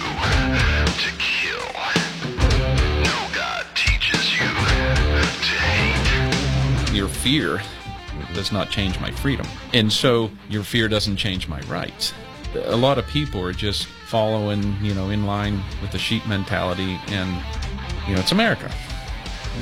[1.02, 1.72] to kill.
[3.04, 6.94] No God teaches you to hate.
[6.94, 7.62] your fear
[8.34, 9.46] does not change my freedom.
[9.74, 12.12] And so your fear doesn't change my rights.
[12.64, 16.98] A lot of people are just following, you know, in line with the sheep mentality
[17.08, 17.42] and
[18.06, 18.70] you know, it's America.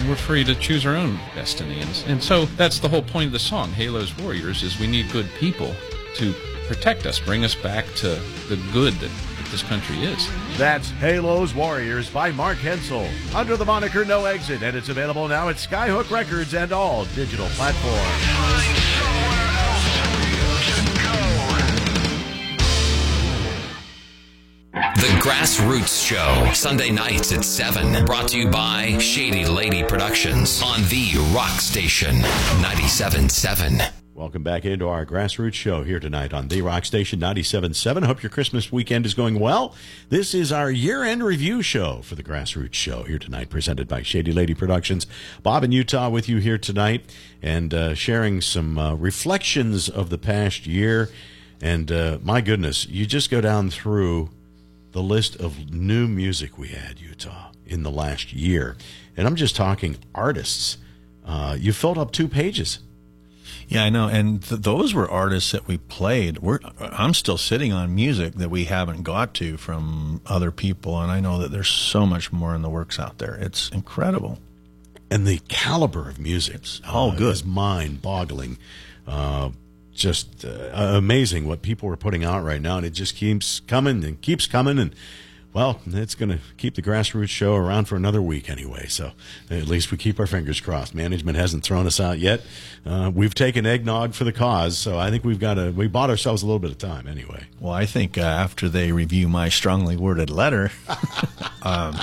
[0.08, 1.80] We're free to choose our own destiny.
[1.80, 5.10] And, and so that's the whole point of the song, Halo's Warriors, is we need
[5.12, 5.74] good people
[6.16, 6.34] to
[6.66, 8.08] protect us, bring us back to
[8.48, 9.10] the good that
[9.50, 10.28] this country is.
[10.56, 15.48] That's Halo's Warriors by Mark Hensel under the moniker No Exit, and it's available now
[15.48, 18.93] at Skyhook Records and all digital platforms.
[24.74, 28.04] The Grassroots Show, Sunday nights at 7.
[28.04, 33.92] Brought to you by Shady Lady Productions on the Rock Station 97.7.
[34.14, 38.04] Welcome back into our Grassroots Show here tonight on The Rock Station 97.7.
[38.04, 39.76] Hope your Christmas weekend is going well.
[40.08, 44.32] This is our year-end review show for the Grassroots Show here tonight, presented by Shady
[44.32, 45.06] Lady Productions.
[45.44, 50.18] Bob in Utah with you here tonight and uh, sharing some uh, reflections of the
[50.18, 51.10] past year.
[51.60, 54.30] And uh, my goodness, you just go down through
[54.94, 58.76] the list of new music we had, Utah, in the last year.
[59.16, 60.78] And I'm just talking artists.
[61.26, 62.78] Uh, you filled up two pages.
[63.66, 64.06] Yeah, I know.
[64.08, 66.38] And th- those were artists that we played.
[66.38, 71.00] We're, I'm still sitting on music that we haven't got to from other people.
[71.00, 73.34] And I know that there's so much more in the works out there.
[73.34, 74.38] It's incredible.
[75.10, 77.32] and the caliber of music all uh, good.
[77.32, 78.58] is mind-boggling.
[79.08, 79.50] Uh,
[79.94, 84.04] just uh, amazing what people are putting out right now, and it just keeps coming
[84.04, 84.78] and keeps coming.
[84.78, 84.94] And
[85.54, 88.86] well, it's going to keep the grassroots show around for another week anyway.
[88.88, 89.12] So
[89.48, 90.96] at least we keep our fingers crossed.
[90.96, 92.42] Management hasn't thrown us out yet.
[92.84, 95.70] Uh, we've taken eggnog for the cause, so I think we've got to.
[95.70, 97.44] We bought ourselves a little bit of time anyway.
[97.60, 100.72] Well, I think uh, after they review my strongly worded letter,
[101.62, 102.00] um,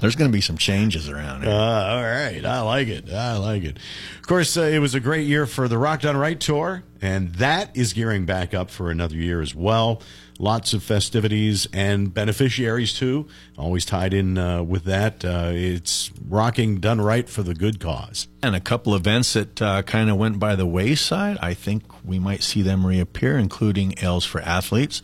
[0.00, 1.52] there's going to be some changes around here.
[1.52, 2.44] Uh, all right.
[2.44, 3.10] I like it.
[3.12, 3.78] I like it.
[4.18, 7.34] Of course, uh, it was a great year for the Rock Done Right tour, and
[7.34, 10.02] that is gearing back up for another year as well.
[10.38, 13.28] Lots of festivities and beneficiaries, too,
[13.58, 15.22] always tied in uh, with that.
[15.22, 18.26] Uh, it's rocking done right for the good cause.
[18.42, 21.36] and a couple events that uh, kind of went by the wayside.
[21.42, 25.02] I think we might see them reappear, including Ales for Athletes.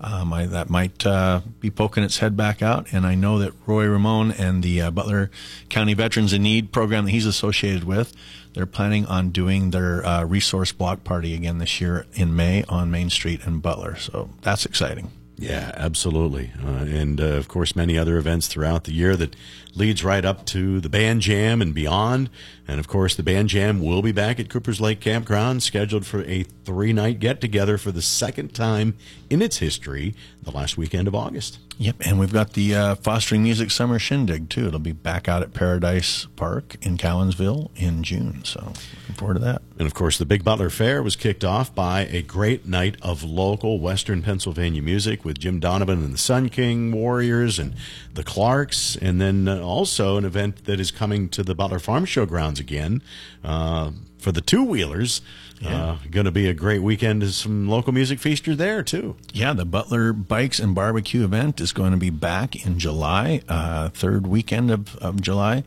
[0.00, 2.86] Um, I, that might uh, be poking its head back out.
[2.92, 5.30] And I know that Roy Ramon and the uh, Butler
[5.68, 8.14] County Veterans in Need program that he's associated with,
[8.54, 12.90] they're planning on doing their uh, resource block party again this year in May on
[12.90, 13.96] Main Street in Butler.
[13.96, 15.10] So that's exciting.
[15.40, 16.50] Yeah, absolutely.
[16.60, 19.36] Uh, and uh, of course, many other events throughout the year that
[19.72, 22.28] leads right up to the Band Jam and beyond.
[22.66, 26.24] And of course, the Band Jam will be back at Cooper's Lake Campground, scheduled for
[26.24, 28.96] a three night get together for the second time
[29.30, 31.60] in its history, the last weekend of August.
[31.80, 34.66] Yep, and we've got the uh, Fostering Music Summer Shindig too.
[34.66, 38.42] It'll be back out at Paradise Park in Cowansville in June.
[38.44, 39.62] So looking forward to that.
[39.78, 43.22] And of course, the Big Butler Fair was kicked off by a great night of
[43.22, 47.74] local Western Pennsylvania music with Jim Donovan and the Sun King Warriors and
[48.12, 52.04] the Clarks, and then uh, also an event that is coming to the Butler Farm
[52.04, 53.02] Show grounds again
[53.44, 55.20] uh, for the two wheelers.
[55.64, 57.22] Uh, going to be a great weekend.
[57.22, 59.16] There's some local music feasters there too.
[59.32, 63.88] Yeah, the Butler Bikes and Barbecue event is going to be back in July, uh,
[63.88, 65.64] third weekend of, of July.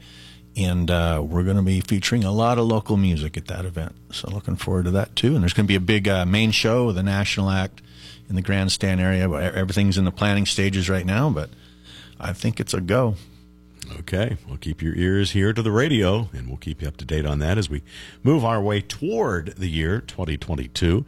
[0.55, 3.95] And uh, we're going to be featuring a lot of local music at that event.
[4.11, 5.33] So looking forward to that too.
[5.33, 7.81] And there's going to be a big uh, main show with the National Act
[8.29, 9.29] in the grandstand area.
[9.29, 11.49] Everything's in the planning stages right now, but
[12.19, 13.15] I think it's a go.
[13.99, 17.05] Okay, we'll keep your ears here to the radio, and we'll keep you up to
[17.05, 17.81] date on that as we
[18.23, 21.03] move our way toward the year 2022.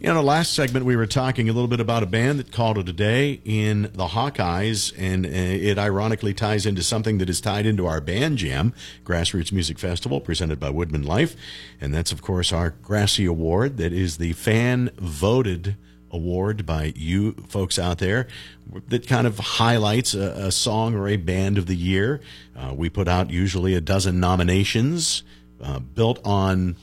[0.00, 2.78] In the last segment, we were talking a little bit about a band that called
[2.78, 7.40] it a day in the Hawkeyes, and uh, it ironically ties into something that is
[7.40, 8.72] tied into our Band Jam
[9.04, 11.34] Grassroots Music Festival presented by WoodmenLife,
[11.80, 15.76] and that's, of course, our Grassy Award that is the fan voted
[16.12, 18.28] award by you folks out there
[18.88, 22.20] that kind of highlights a, a song or a band of the year.
[22.56, 25.22] Uh, we put out usually a dozen nominations
[25.62, 26.76] uh, built on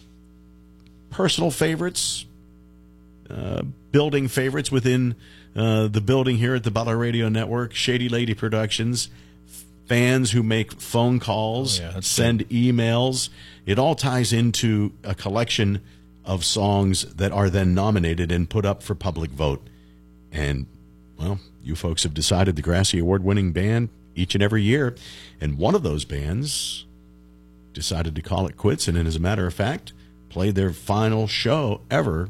[1.10, 2.26] personal favorites,
[3.30, 3.62] uh,
[3.92, 5.16] building favorites within
[5.56, 9.10] uh, the building here at the Butler Radio Network, Shady Lady Productions,
[9.88, 13.30] fans who make phone calls, Oh, yeah, send emails.
[13.66, 15.82] It all ties into a collection
[16.26, 19.68] of songs that are then nominated and put up for public vote.
[20.32, 20.68] And,
[21.18, 24.96] well, you folks have decided the Grassy Award winning band each and every year.
[25.42, 26.86] And one of those bands
[27.74, 28.88] decided to call it quits.
[28.88, 29.94] And, as a matter of fact,
[30.30, 32.30] played their final show ever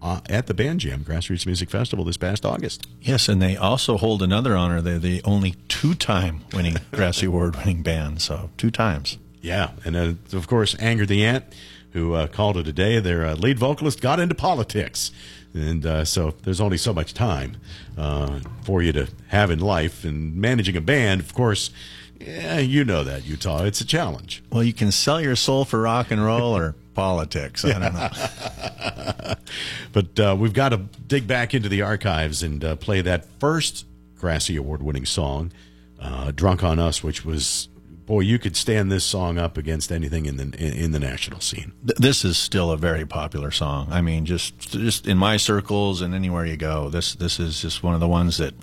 [0.00, 2.86] uh, at the Band Jam Grassroots Music Festival this past August.
[3.00, 4.80] Yes, and they also hold another honor.
[4.80, 8.22] They're the only two time winning Grassy Award winning band.
[8.22, 9.18] So two times.
[9.40, 11.44] Yeah, and uh, of course, Anger the Ant,
[11.92, 13.00] who uh, called it a day.
[13.00, 15.10] Their uh, lead vocalist got into politics,
[15.54, 17.56] and uh, so there's only so much time
[17.96, 20.04] uh, for you to have in life.
[20.04, 21.70] And managing a band, of course,
[22.20, 23.64] yeah, you know that Utah.
[23.64, 24.42] It's a challenge.
[24.50, 27.64] Well, you can sell your soul for rock and roll or politics.
[27.64, 29.34] I don't know.
[29.92, 30.76] But uh, we've got to
[31.06, 33.86] dig back into the archives and uh, play that first
[34.16, 35.52] Grassy Award winning song,
[36.00, 37.68] uh, Drunk on Us, which was,
[38.08, 41.40] boy, you could stand this song up against anything in the, in, in the national
[41.40, 41.72] scene.
[41.82, 43.88] This is still a very popular song.
[43.92, 47.82] I mean, just just in my circles and anywhere you go, this this is just
[47.82, 48.54] one of the ones that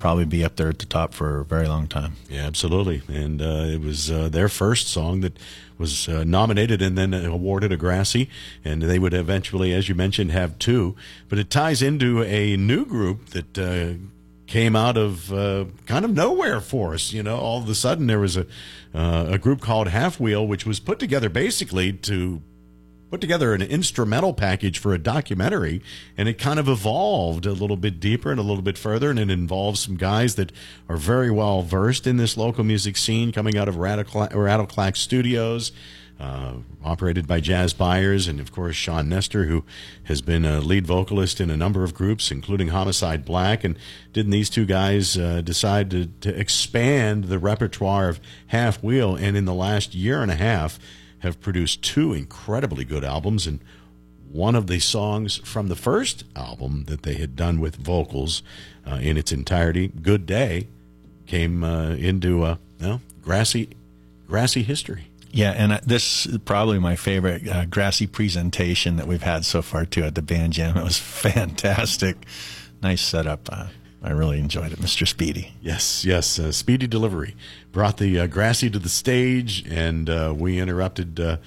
[0.00, 2.16] probably be up there at the top for a very long time.
[2.28, 3.02] Yeah, absolutely.
[3.06, 5.38] And uh, it was uh, their first song that
[5.78, 8.28] was uh, nominated and then awarded a Grassy.
[8.64, 10.96] And they would eventually, as you mentioned, have two.
[11.28, 13.98] But it ties into a new group that uh,
[14.46, 17.12] came out of uh, kind of nowhere for us.
[17.12, 18.46] You know, all of a sudden there was a
[18.94, 22.42] uh, a group called Half Wheel, which was put together basically to
[23.12, 25.82] put together an instrumental package for a documentary,
[26.16, 29.18] and it kind of evolved a little bit deeper and a little bit further, and
[29.18, 30.50] it involves some guys that
[30.88, 35.72] are very well versed in this local music scene, coming out of Radical Rattleclack Studios.
[36.20, 39.64] Uh, operated by Jazz Byers and, of course, Sean Nestor, who
[40.04, 43.64] has been a lead vocalist in a number of groups, including Homicide Black.
[43.64, 43.76] And
[44.12, 49.16] didn't these two guys uh, decide to, to expand the repertoire of Half Wheel?
[49.16, 50.78] And in the last year and a half,
[51.20, 53.46] have produced two incredibly good albums.
[53.46, 53.58] And
[54.30, 58.42] one of the songs from the first album that they had done with vocals
[58.86, 60.68] uh, in its entirety, "Good Day,"
[61.26, 62.56] came uh, into uh,
[63.22, 63.70] grassy,
[64.26, 65.08] grassy history.
[65.32, 69.62] Yeah, and uh, this is probably my favorite uh, grassy presentation that we've had so
[69.62, 70.76] far too at the band jam.
[70.82, 72.16] It was fantastic,
[72.82, 73.48] nice setup.
[73.50, 73.66] Uh,
[74.02, 75.06] I really enjoyed it, Mr.
[75.06, 75.54] Speedy.
[75.62, 76.38] Yes, yes.
[76.38, 77.34] Uh, speedy delivery
[77.70, 81.38] brought the uh, grassy to the stage, and uh, we interrupted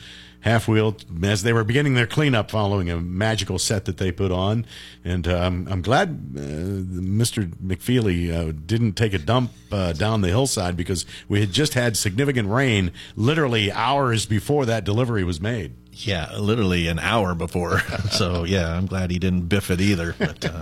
[0.46, 4.32] Half Wheel as they were beginning their cleanup following a magical set that they put
[4.32, 4.68] on.
[5.04, 7.48] And uh, I'm, glad uh, Mr.
[7.56, 11.98] McFeely uh, didn't take a dump uh, down the hillside because we had just had
[11.98, 15.74] significant rain literally hours before that delivery was made.
[15.92, 17.80] Yeah, literally an hour before.
[18.12, 20.14] so yeah, I'm glad he didn't biff it either.
[20.20, 20.62] But uh,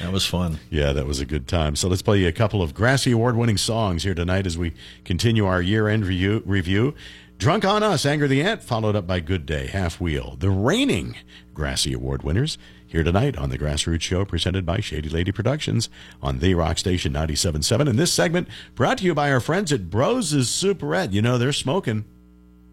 [0.00, 0.60] that was fun.
[0.70, 1.74] Yeah, that was a good time.
[1.74, 4.74] So let's play you a couple of Grassy Award winning songs here tonight as we
[5.04, 6.94] continue our year end review, review.
[7.38, 11.16] Drunk on Us, Anger the Ant, followed up by Good Day, Half Wheel, the reigning
[11.52, 12.56] Grassy Award winners.
[12.86, 15.90] Here tonight on the Grassroots Show, presented by Shady Lady Productions
[16.22, 17.90] on the Rock Station 97.7.
[17.90, 21.12] And this segment brought to you by our friends at Bros' Superette.
[21.12, 22.06] You know, they're smoking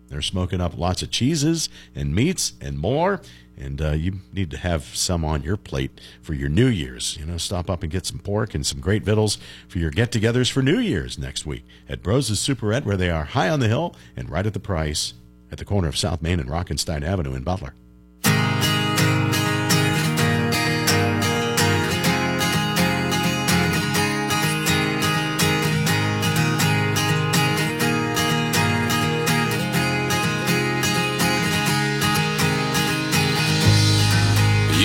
[0.07, 3.21] They're smoking up lots of cheeses and meats and more.
[3.57, 7.17] And uh, you need to have some on your plate for your New Year's.
[7.19, 9.37] You know, stop up and get some pork and some great victuals
[9.67, 13.25] for your get togethers for New Year's next week at Bros' Superette, where they are
[13.25, 15.13] high on the hill and right at the price
[15.51, 17.75] at the corner of South Main and Rockenstein Avenue in Butler.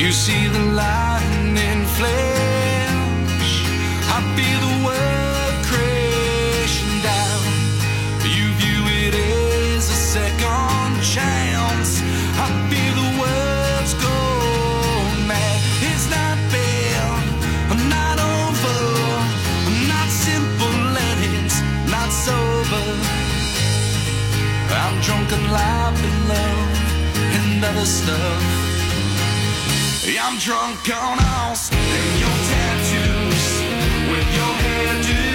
[0.08, 3.52] You see the lightning flash.
[4.16, 7.44] I feel the world crashing down.
[8.24, 12.00] You view it as a second chance.
[12.40, 15.60] I feel the world's going mad.
[15.90, 17.04] It's not fair,
[17.68, 18.80] I'm not over,
[19.68, 21.60] I'm not simple, and it's
[21.92, 22.86] not sober.
[24.72, 25.98] I'm drunk and love
[27.36, 28.67] and other stuff.
[30.20, 33.46] I'm drunk on us and your tattoos
[34.10, 35.27] with your hairdo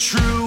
[0.00, 0.39] true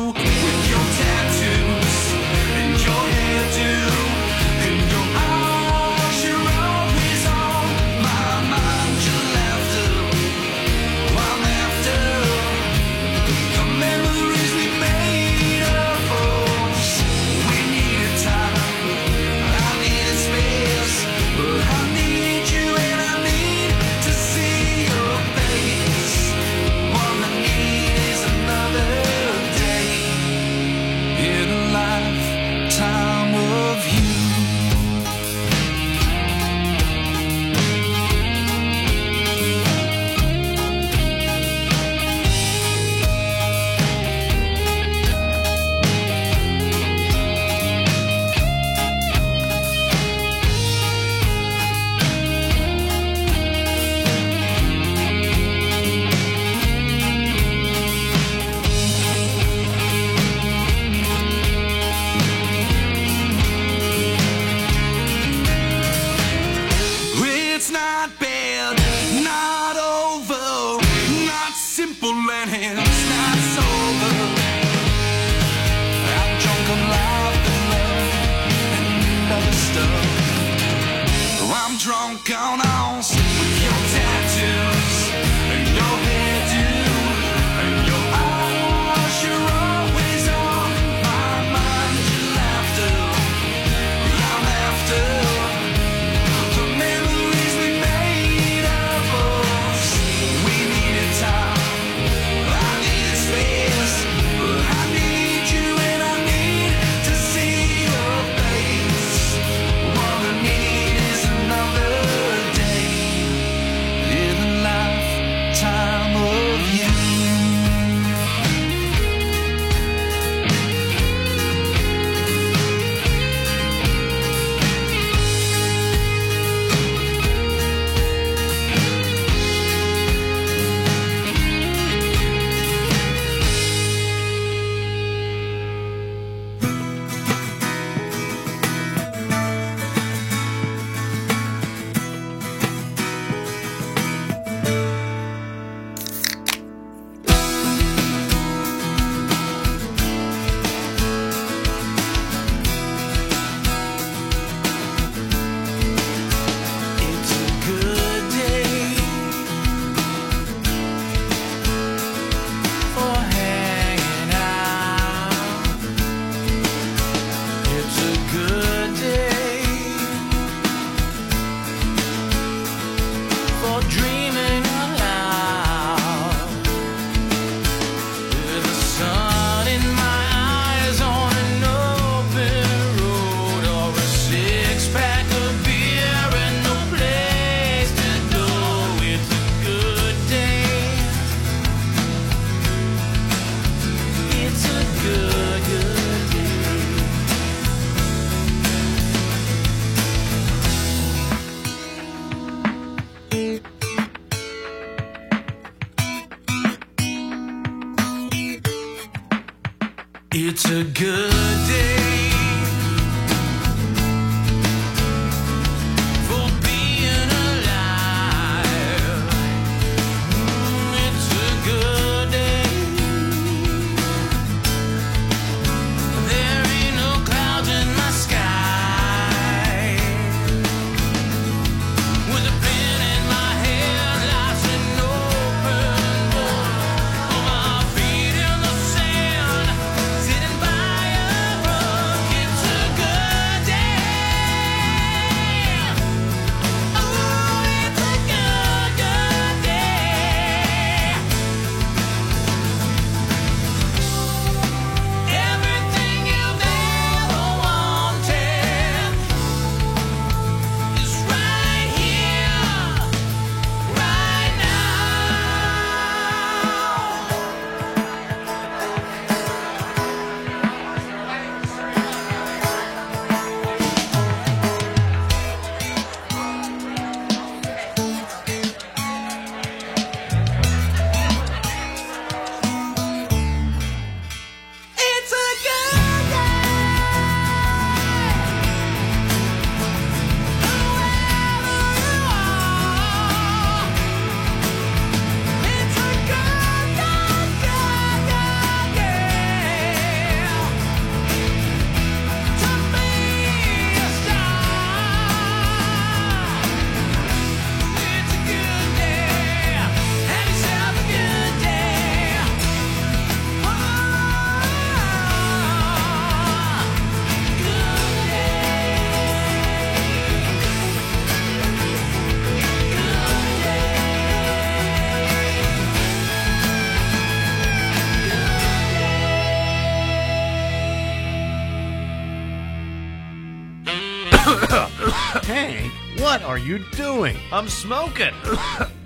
[335.53, 337.37] Hank, what are you doing?
[337.51, 338.33] I'm smoking.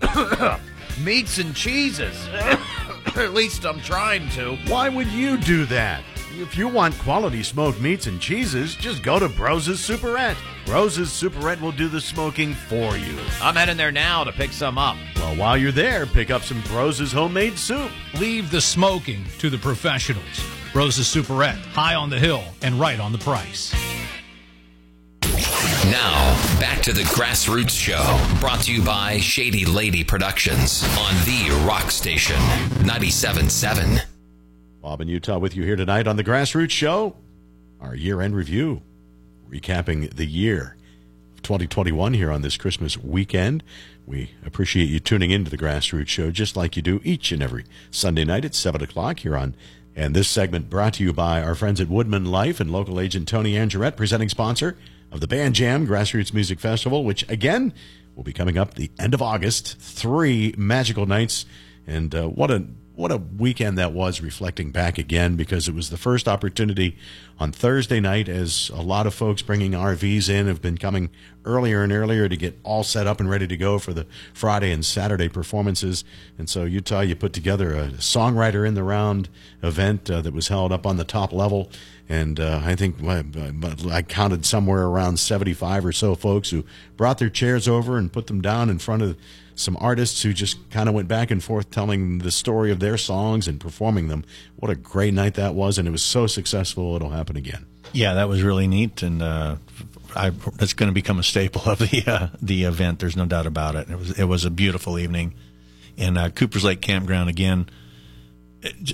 [1.03, 2.15] Meats and cheeses.
[3.17, 4.55] At least I'm trying to.
[4.67, 6.03] Why would you do that?
[6.35, 10.37] If you want quality smoked meats and cheeses, just go to Broses Superette.
[10.65, 13.17] Broses Superette will do the smoking for you.
[13.41, 14.95] I'm heading there now to pick some up.
[15.17, 17.91] Well, while you're there, pick up some Broses homemade soup.
[18.21, 20.23] Leave the smoking to the professionals.
[20.73, 23.73] Rose's Superette, high on the hill and right on the price.
[25.91, 31.65] Now, back to the Grassroots Show, brought to you by Shady Lady Productions on the
[31.67, 32.35] Rock Station
[32.83, 34.01] 97.7.
[34.81, 37.15] Bob in Utah with you here tonight on the Grassroots Show,
[37.79, 38.81] our year end review,
[39.49, 40.77] recapping the year
[41.35, 43.63] of 2021 here on this Christmas weekend.
[44.05, 47.65] We appreciate you tuning into the Grassroots Show just like you do each and every
[47.91, 49.55] Sunday night at 7 o'clock here on.
[49.95, 53.55] And this segment brought to you by our friends at WoodmenLife and local agent Tony
[53.55, 54.77] Angerette, presenting sponsor
[55.11, 57.73] of the Band Jam Grassroots Music Festival, which again
[58.15, 59.79] will be coming up the end of August.
[59.79, 61.45] Three magical nights,
[61.85, 64.21] and uh, what a what a weekend that was.
[64.21, 66.97] Reflecting back again, because it was the first opportunity
[67.39, 71.11] on Thursday night, as a lot of folks bringing RVs in have been coming
[71.45, 74.71] earlier and earlier to get all set up and ready to go for the Friday
[74.71, 76.03] and Saturday performances.
[76.37, 79.29] And so Utah, you put together a songwriter in the round
[79.61, 81.71] event uh, that was held up on the top level.
[82.09, 83.23] And uh, I think uh,
[83.91, 86.63] I counted somewhere around 75 or so folks who
[86.95, 89.17] brought their chairs over and put them down in front of
[89.55, 92.97] some artists who just kind of went back and forth telling the story of their
[92.97, 94.23] songs and performing them.
[94.55, 95.77] What a great night that was.
[95.77, 97.65] And it was so successful, it'll happen again.
[97.93, 99.55] Yeah, that was really neat, and uh,
[100.15, 102.99] I, it's going to become a staple of the uh, the event.
[102.99, 103.89] There's no doubt about it.
[103.89, 105.33] It was it was a beautiful evening,
[105.97, 107.69] and uh, Cooper's Lake Campground again.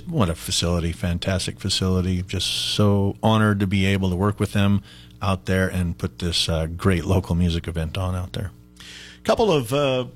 [0.06, 0.92] What a facility!
[0.92, 2.22] Fantastic facility.
[2.22, 4.82] Just so honored to be able to work with them
[5.22, 8.50] out there and put this uh, great local music event on out there.
[9.22, 10.06] couple of uh,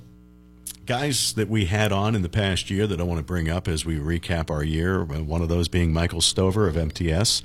[0.84, 3.68] guys that we had on in the past year that I want to bring up
[3.68, 5.02] as we recap our year.
[5.02, 7.42] One of those being Michael Stover of MTS.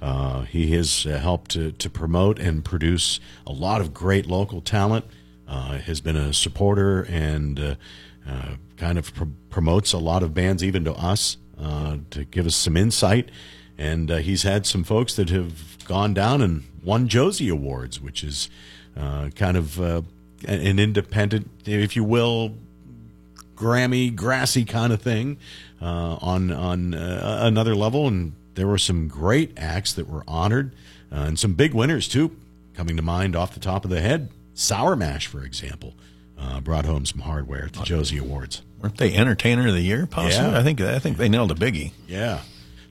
[0.00, 4.60] Uh, he has uh, helped to, to promote and produce a lot of great local
[4.60, 5.06] talent.
[5.48, 10.64] Uh, has been a supporter and uh, kind of pr- promotes a lot of bands,
[10.64, 13.30] even to us, uh, to give us some insight.
[13.78, 18.24] And uh, he's had some folks that have gone down and won Josie Awards, which
[18.24, 18.48] is
[18.96, 20.02] uh, kind of uh,
[20.46, 22.54] an independent, if you will,
[23.54, 25.38] Grammy, grassy kind of thing
[25.80, 28.06] uh, on on uh, another level.
[28.06, 30.74] And there were some great acts that were honored,
[31.10, 32.36] and some big winners too,
[32.74, 34.30] coming to mind off the top of the head.
[34.54, 35.94] Sour Mash, for example,
[36.38, 38.62] uh, brought home some hardware at the Josie Awards.
[38.80, 40.06] Weren't they Entertainer of the Year?
[40.06, 40.50] Possibly.
[40.50, 40.58] Yeah.
[40.58, 41.92] I think I think they nailed a biggie.
[42.06, 42.40] Yeah.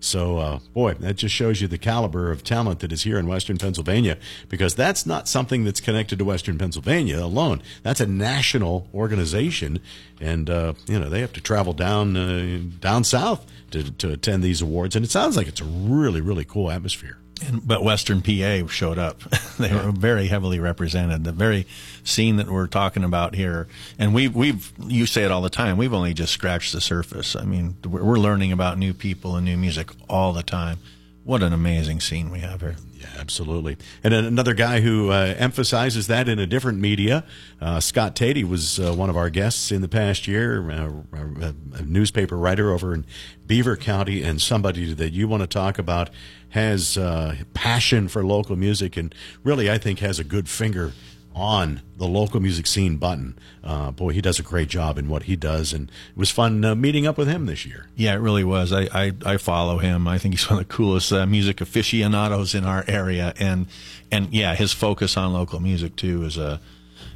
[0.06, 3.26] So, uh, boy, that just shows you the caliber of talent that is here in
[3.26, 4.20] Western Pennsylvania
[4.50, 7.64] because that's not something that's connected to Western Pennsylvania alone.
[7.82, 9.80] That's a national organization,
[10.22, 14.44] and uh, you know they have to travel down uh, down south to, to attend
[14.44, 14.96] these awards.
[14.96, 17.18] And it sounds like it's a really really cool atmosphere.
[17.46, 19.20] And, but Western PA showed up.
[19.60, 21.24] they were very heavily represented.
[21.24, 21.68] The very
[22.04, 23.68] scene that we're talking about here,
[24.00, 25.78] and we've we've you say it all the time.
[25.78, 27.36] We've only just scratched the surface.
[27.36, 30.78] I mean, we're learning about new people and new music all the time.
[31.24, 32.76] What an amazing scene we have here.
[33.18, 33.78] Absolutely.
[34.04, 37.24] And another guy who uh, emphasizes that in a different media,
[37.62, 41.56] uh, Scott Tady was uh, one of our guests in the past year, uh, a,
[41.78, 43.06] a newspaper writer over in
[43.46, 46.10] Beaver County, and somebody that you want to talk about
[46.50, 50.94] has uh, passion for local music and really, I think, has a good finger
[51.36, 53.38] on the local music scene button.
[53.64, 56.64] Uh, boy, he does a great job in what he does, and it was fun
[56.64, 57.88] uh, meeting up with him this year.
[57.96, 58.72] Yeah, it really was.
[58.72, 60.08] I, I, I follow him.
[60.08, 63.68] I think he's one of the coolest uh, music aficionados in our area, and
[64.12, 66.62] and yeah, his focus on local music too is a,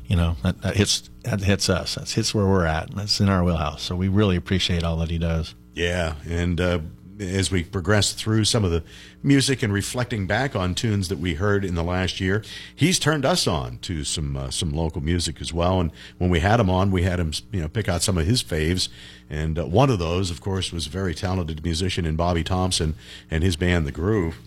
[0.05, 1.95] you know, that, that hits that hits us.
[1.95, 2.91] That hits where we're at.
[2.93, 3.84] That's in our wheelhouse.
[3.84, 5.55] So we really appreciate all that he does.
[5.76, 6.80] Yeah, and uh,
[7.20, 8.84] as we progress through some of the
[9.22, 12.43] music and reflecting back on tunes that we heard in the last year,
[12.74, 15.80] he's turned us on to some uh, some local music as well.
[15.82, 18.26] And when we had him on, we had him you know pick out some of
[18.26, 18.89] his faves,
[19.30, 22.95] and uh, one of those, of course, was a very talented musician in Bobby Thompson
[23.30, 24.38] and his band The Groove.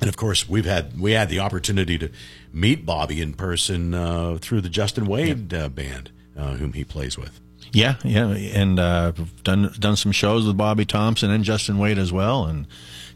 [0.00, 2.10] And of course, we've had we had the opportunity to
[2.52, 7.16] meet Bobby in person uh, through the Justin Wade uh, band, uh, whom he plays
[7.16, 7.41] with.
[7.72, 9.12] Yeah, yeah, and uh,
[9.44, 12.66] done done some shows with Bobby Thompson and Justin Wade as well, and,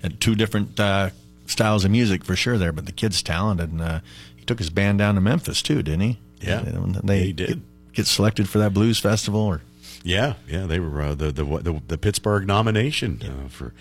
[0.02, 1.10] and two different uh,
[1.44, 2.72] styles of music for sure there.
[2.72, 4.00] But the kid's talented, and uh,
[4.34, 6.18] he took his band down to Memphis too, didn't he?
[6.40, 6.62] Yeah,
[7.04, 7.48] they he did.
[7.48, 7.58] Get,
[7.92, 9.60] get selected for that blues festival, or
[10.02, 13.74] Yeah, yeah, they were uh, the, the the the Pittsburgh nomination uh, for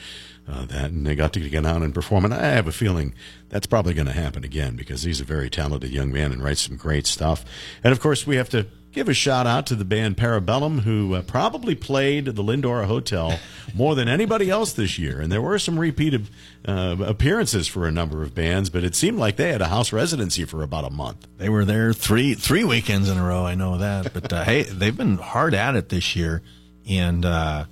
[0.47, 2.25] uh, that, and they got to get out and perform.
[2.25, 3.13] And I have a feeling
[3.49, 6.61] that's probably going to happen again because he's a very talented young man and writes
[6.61, 7.45] some great stuff.
[7.83, 10.79] And of course, we have to give a shout out to the band Para Bellum,
[10.79, 13.37] who uh, probably played the Lindora Hotel
[13.75, 15.19] more than anybody else this year.
[15.19, 16.27] And there were some repeated
[16.65, 19.91] uh, appearances for a number of bands, but it seemed like they had a house
[19.91, 21.27] residency for about a month.
[21.37, 23.45] they were there three three weekends in a row.
[23.45, 26.41] I know that, but uh, hey, they've been hard at it this year,
[26.89, 27.65] and uh,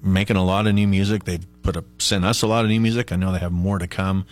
[0.00, 1.24] making a lot of new music.
[1.24, 3.10] They put sent us a lot of new music.
[3.10, 4.24] I know they have more to come.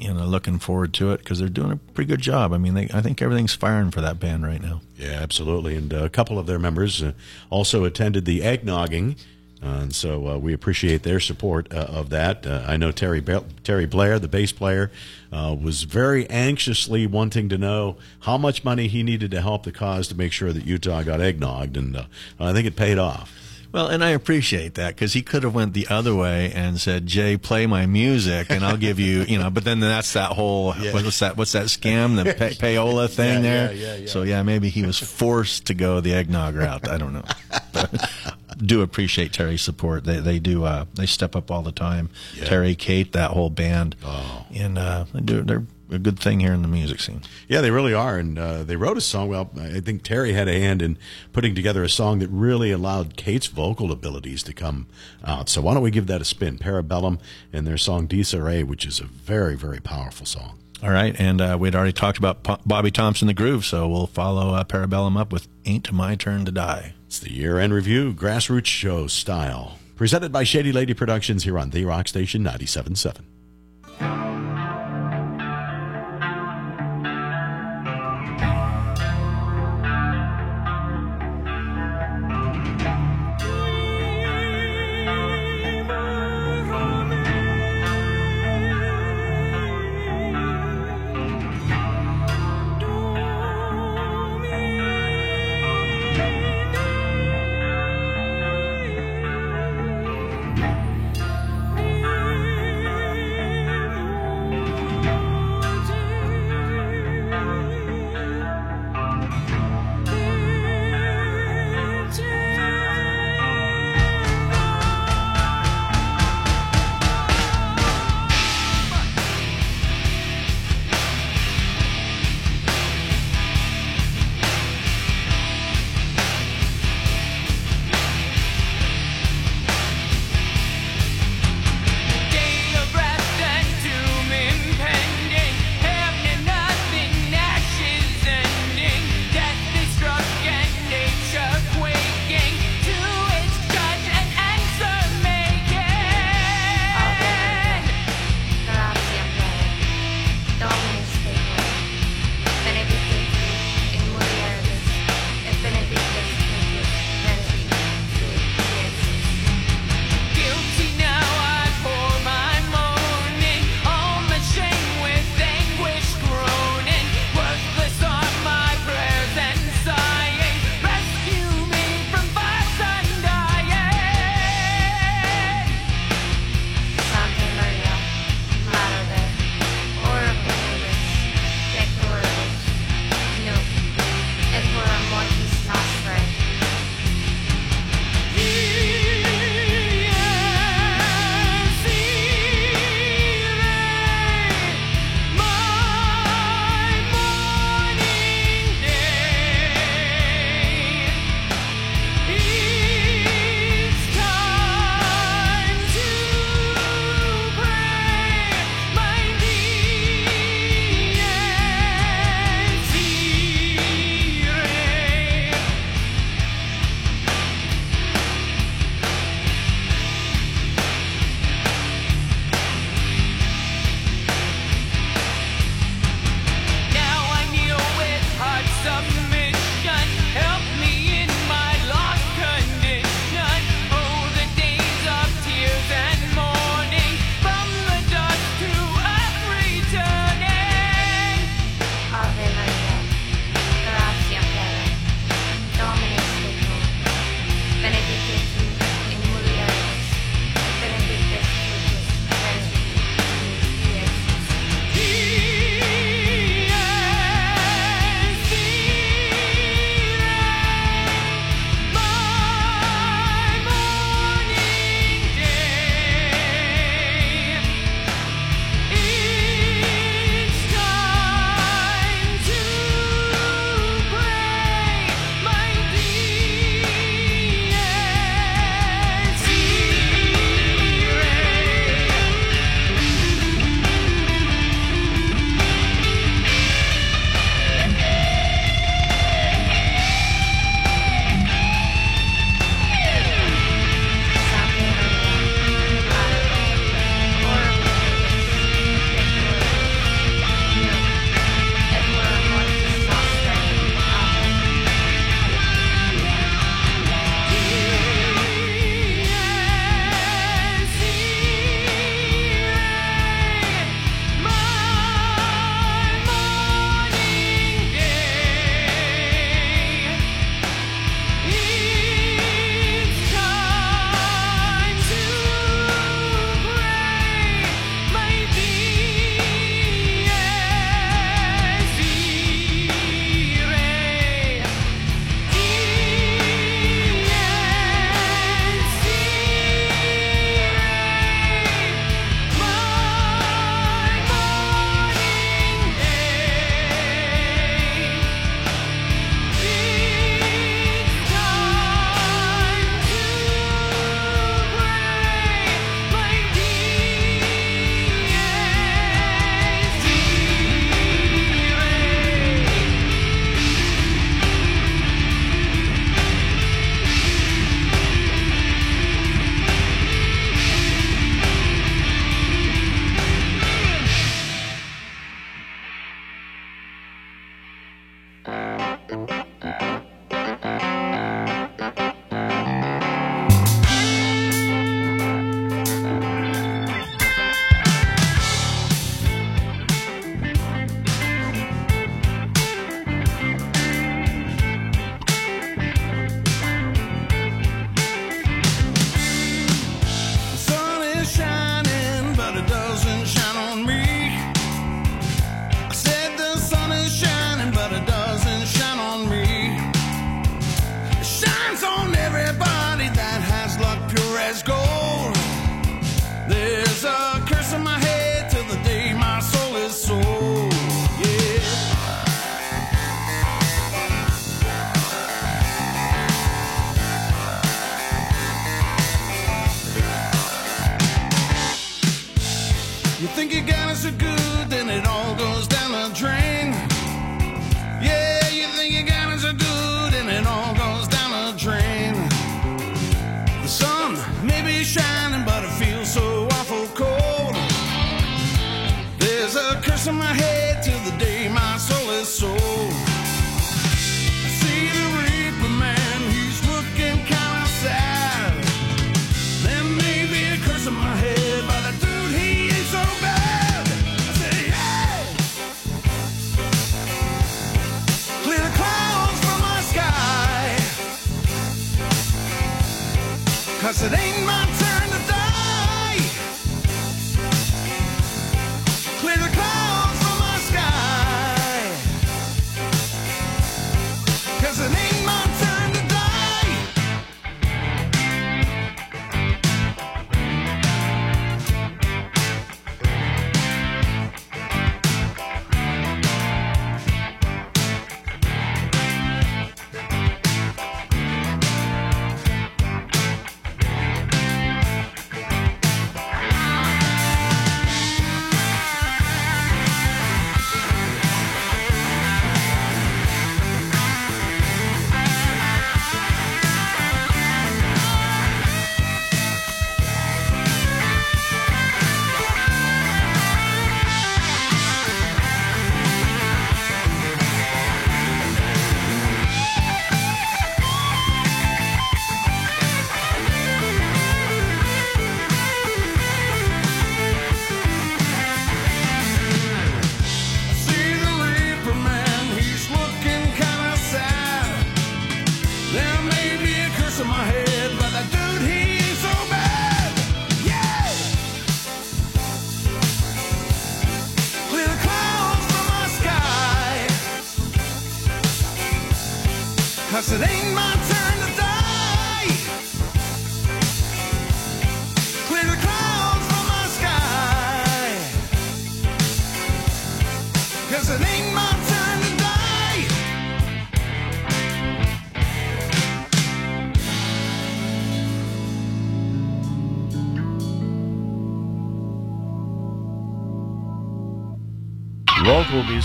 [0.00, 2.54] You know, looking forward to it because they're doing a pretty good job.
[2.54, 4.80] I mean, they, I think everything's firing for that band right now.
[4.96, 5.76] Yeah, absolutely.
[5.76, 7.12] And uh, a couple of their members uh,
[7.50, 9.18] also attended the eggnogging.
[9.62, 12.46] Uh, and so uh, we appreciate their support uh, of that.
[12.46, 14.90] Uh, I know Terry Ba- Terry Blair, the bass player,
[15.30, 20.08] was very anxiously wanting to know how much money he needed to help the cause
[20.08, 22.06] to make sure that Utah got eggnogged, and
[22.38, 23.36] I think it paid off.
[23.72, 27.06] Well, and I appreciate that because he could have went the other way and said,
[27.06, 29.48] "Jay, play my music, and I'll give you," you know.
[29.50, 30.92] But then that's that whole Yeah.
[30.92, 31.36] what's that?
[31.36, 32.16] What's that scam?
[32.22, 33.72] The pay, payola thing Yeah, there.
[33.72, 34.06] yeah, yeah, yeah.
[34.08, 36.88] So yeah, maybe he was forced to go the eggnog route.
[36.88, 37.24] I don't know.
[37.72, 38.10] But
[38.58, 40.04] do appreciate Terry's support.
[40.04, 42.10] They they do uh, they step up all the time.
[42.44, 44.46] Terry, Kate, that whole band, Oh.
[44.52, 47.22] and uh, they do they're a good thing here in the music scene.
[47.48, 49.28] Yeah, they really are, and uh, they wrote a song.
[49.28, 50.98] Well, I think Terry had a hand in
[51.32, 54.86] putting together a song that really allowed Kate's vocal abilities to come
[55.24, 55.48] out.
[55.48, 56.58] So why don't we give that a spin?
[56.58, 57.18] Para Bellum
[57.52, 60.58] and their song Disarray, which is a very very powerful song.
[60.82, 64.06] All right, and uh, we'd already talked about Po- Bobby Thompson, the Groove, so we'll
[64.06, 67.74] follow uh, Para Bellum up with "Ain't My Turn to Die." It's the year end
[67.74, 69.78] review, grassroots show style.
[69.96, 74.29] Presented by Shady Lady Productions here on The Rock Station 97.7.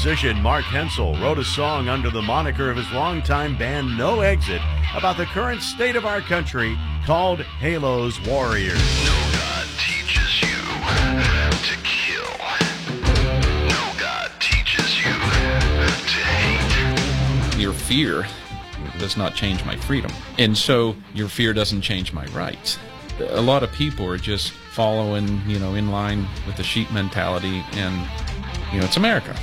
[0.06, 4.62] musician Mark Hensel wrote a song under the moniker of his longtime band No Exit
[4.96, 6.78] about the current state of our country
[7.08, 8.78] called Halo's Warriors.
[9.04, 10.62] God teaches you
[11.58, 12.38] to kill.
[13.66, 17.60] No God teaches you to hate.
[17.60, 18.28] Your fear
[19.00, 20.12] does not change my freedom.
[20.38, 22.78] And so your fear doesn't change my rights.
[23.20, 27.64] A lot of people are just following, you know, in line with the sheep mentality
[27.72, 28.08] and
[28.72, 29.36] you know, it's America.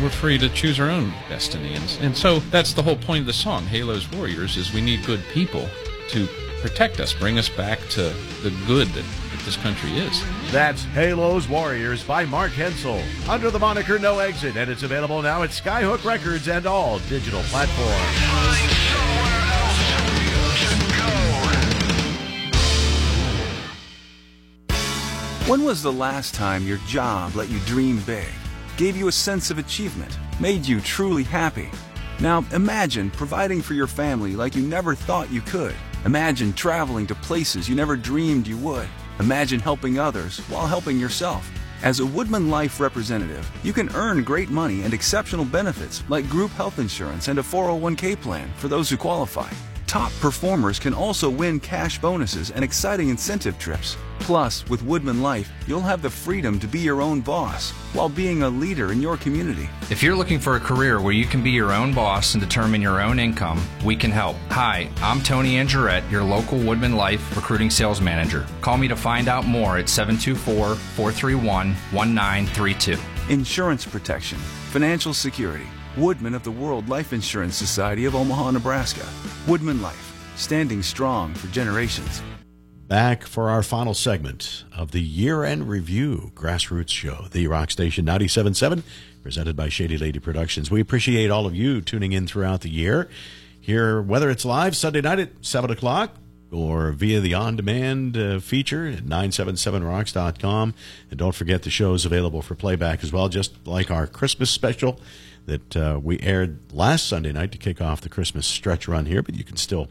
[0.00, 1.74] We're free to choose our own destiny.
[1.74, 5.04] And, and so that's the whole point of the song, Halo's Warriors, is we need
[5.04, 5.68] good people
[6.08, 6.26] to
[6.60, 10.22] protect us, bring us back to the good that, that this country is.
[10.50, 15.42] That's Halo's Warriors by Mark Hensel under the moniker No Exit, and it's available now
[15.42, 18.52] at Skyhook Records and all digital platforms.
[25.48, 28.28] When was the last time your job let you dream big,
[28.76, 31.70] gave you a sense of achievement, made you truly happy?
[32.20, 35.74] Now imagine providing for your family like you never thought you could.
[36.04, 38.88] Imagine traveling to places you never dreamed you would.
[39.20, 41.50] Imagine helping others while helping yourself.
[41.82, 46.78] As a WoodmenLife representative, you can earn great money and exceptional benefits like group health
[46.78, 49.50] insurance and a 401k plan for those who qualify.
[49.92, 53.98] Top performers can also win cash bonuses and exciting incentive trips.
[54.20, 58.48] Plus, with WoodmenLife, you'll have the freedom to be your own boss while being a
[58.48, 59.68] leader in your community.
[59.90, 62.80] If you're looking for a career where you can be your own boss and determine
[62.80, 64.36] your own income, we can help.
[64.48, 68.46] Hi, I'm Tony Angerette, your local WoodmenLife recruiting sales manager.
[68.62, 72.98] Call me to find out more at 724 431 1932.
[73.28, 75.66] Insurance protection, financial security.
[75.96, 79.06] Woodmen of the World Life Insurance Society of Omaha, Nebraska.
[79.44, 82.22] WoodmenLife, standing strong for generations.
[82.88, 88.06] Back for our final segment of the year end review grassroots show, the Rock Station
[88.06, 88.82] 97.7,
[89.22, 90.70] presented by Shady Lady Productions.
[90.70, 93.10] We appreciate all of you tuning in throughout the year.
[93.60, 96.16] Here, whether it's live Sunday night at 7 o'clock
[96.50, 100.74] or via the on demand uh, feature at 977rocks.com.
[101.10, 104.50] And don't forget the show is available for playback as well, just like our Christmas
[104.50, 104.98] special
[105.46, 109.22] that uh, we aired last Sunday night to kick off the Christmas stretch run here,
[109.22, 109.88] but you can still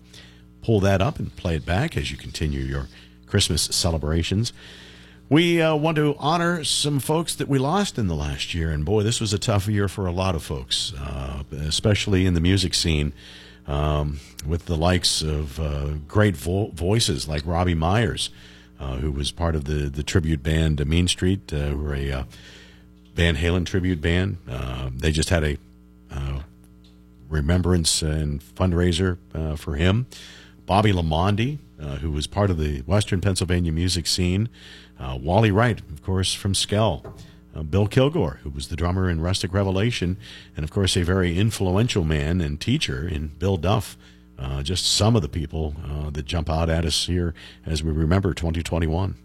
[0.62, 2.88] pull that up and play it back as you continue your
[3.26, 4.54] Christmas celebrations.
[5.30, 8.84] We uh, want to honor some folks that we lost in the last year, and
[8.84, 12.42] boy, this was a tough year for a lot of folks, uh, especially in the
[12.42, 13.14] music scene,
[13.66, 18.30] um, with the likes of uh, great vo- voices like Robbie Myers,
[18.78, 22.12] uh, who was part of the the tribute band Mean Street, uh, who were a
[22.12, 22.24] uh,
[23.14, 24.38] Van Halen tribute band.
[24.50, 25.58] Uh, they just had a
[26.12, 26.42] uh,
[27.30, 30.08] remembrance and fundraiser uh, for him.
[30.66, 34.50] Bobby Lamondi, uh, who was part of the Western Pennsylvania music scene.
[35.00, 37.16] Uh, Wally Wright, of course, from Skell.
[37.54, 40.16] Uh, Bill Kilgore, who was the drummer in Rustic Revelation,
[40.56, 43.98] and of course, a very influential man and teacher in Bill Duff.
[44.64, 45.76] Just some of the people
[46.12, 47.34] that jump out at us here
[47.66, 49.16] as we remember 2021.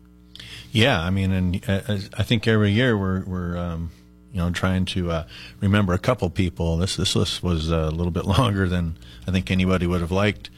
[0.72, 1.80] Yeah, I mean, and uh,
[2.18, 3.90] I think every year we're we're um,
[4.32, 5.26] you know trying to uh,
[5.60, 6.76] remember a couple people.
[6.76, 10.12] This this list was uh, a little bit longer than I think anybody would have
[10.12, 10.50] liked,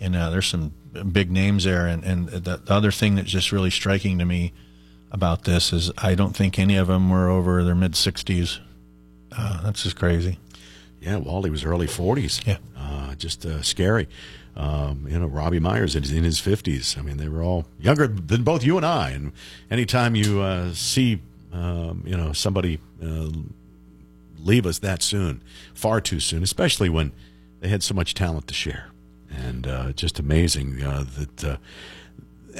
[0.00, 0.72] and uh, there's some
[1.12, 1.86] big names there.
[1.86, 4.52] And and the, the other thing that's just really striking to me
[5.10, 8.58] about this is I don't think any of them were over their mid 60s.
[9.30, 10.38] Uh, that's just crazy.
[11.00, 12.46] Yeah, Wally was early 40s.
[12.46, 12.58] Yeah.
[12.76, 14.08] Uh, just uh, scary.
[14.54, 16.98] Um, you know, Robbie Myers is in his 50s.
[16.98, 19.10] I mean, they were all younger than both you and I.
[19.10, 19.32] And
[19.70, 21.20] anytime you uh, see,
[21.52, 23.30] um, you know, somebody uh,
[24.38, 25.42] leave us that soon,
[25.74, 27.12] far too soon, especially when
[27.60, 28.90] they had so much talent to share.
[29.30, 31.58] And uh, just amazing uh, that.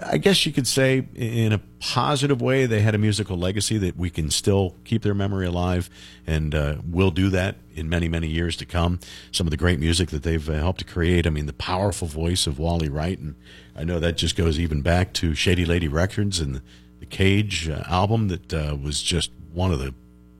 [0.00, 3.96] I guess you could say, in a positive way, they had a musical legacy that
[3.96, 5.90] we can still keep their memory alive,
[6.26, 9.00] and uh, will do that in many, many years to come.
[9.32, 11.26] Some of the great music that they've uh, helped to create.
[11.26, 13.34] I mean, the powerful voice of Wally Wright, and
[13.76, 16.62] I know that just goes even back to Shady Lady Records and the,
[17.00, 19.94] the Cage uh, album that uh, was just one of the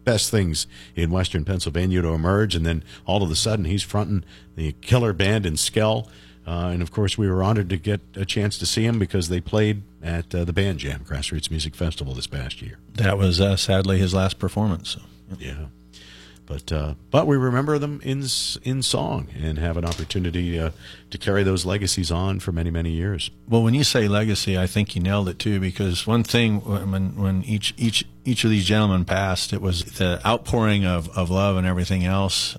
[0.05, 0.67] best things
[0.97, 2.55] in Western Pennsylvania to emerge.
[2.55, 4.25] And then all of a sudden, he's fronting
[4.57, 6.09] the killer band in Skell.
[6.47, 9.29] Uh, and of course, we were honored to get a chance to see him because
[9.29, 12.79] they played at uh, the Band Jam Grassroots Music Festival this past year.
[12.95, 14.91] That was uh, sadly his last performance.
[14.91, 15.01] So.
[15.39, 15.67] Yeah,
[16.47, 18.27] but uh, but we remember them in
[18.65, 20.71] in song and have an opportunity uh,
[21.11, 23.31] to carry those legacies on for many many years.
[23.49, 25.61] Well, when you say legacy, I think you nailed it too.
[25.61, 30.21] Because one thing when when each each each of these gentlemen passed, it was the
[30.27, 32.57] outpouring of, of love and everything else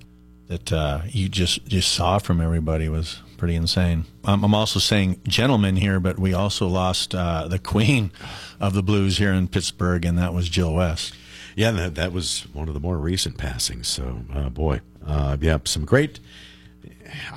[0.48, 4.06] that uh, you just just saw from everybody was pretty insane.
[4.24, 8.12] Um, I'm also saying gentlemen here, but we also lost uh, the queen
[8.60, 11.14] of the blues here in Pittsburgh, and that was Jill West.
[11.56, 13.88] Yeah, that, that was one of the more recent passings.
[13.88, 16.20] So, uh, boy, uh, yeah, some great,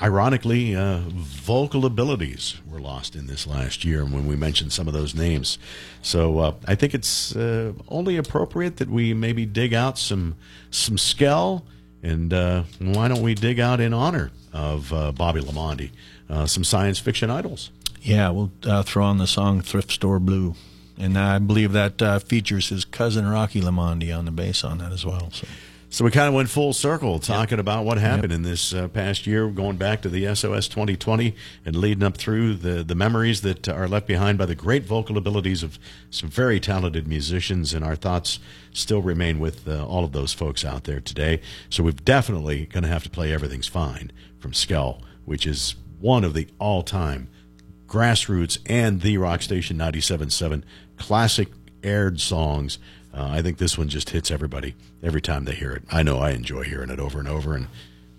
[0.00, 4.94] ironically, uh, vocal abilities were lost in this last year when we mentioned some of
[4.94, 5.58] those names.
[6.00, 10.36] So, uh, I think it's uh, only appropriate that we maybe dig out some
[10.70, 11.66] some skell,
[12.06, 15.90] and uh, why don't we dig out in honor of uh, Bobby Lamondi
[16.30, 17.70] uh, some science fiction idols?
[18.00, 20.54] Yeah, we'll uh, throw on the song "Thrift Store Blue,"
[20.96, 24.92] and I believe that uh, features his cousin Rocky Lamondi on the bass on that
[24.92, 25.30] as well.
[25.32, 25.46] So.
[25.88, 29.24] So we kind of went full circle talking about what happened in this uh, past
[29.24, 31.34] year, going back to the SOS 2020
[31.64, 35.16] and leading up through the, the memories that are left behind by the great vocal
[35.16, 35.78] abilities of
[36.10, 37.72] some very talented musicians.
[37.72, 38.40] And our thoughts
[38.72, 41.40] still remain with uh, all of those folks out there today.
[41.70, 44.10] So we're definitely going to have to play Everything's Fine
[44.40, 47.28] from Skell, which is one of the all time
[47.86, 50.64] grassroots and the rock station 97.7
[50.96, 51.48] classic
[51.84, 52.78] aired songs
[53.16, 56.18] uh, i think this one just hits everybody every time they hear it i know
[56.18, 57.66] i enjoy hearing it over and over and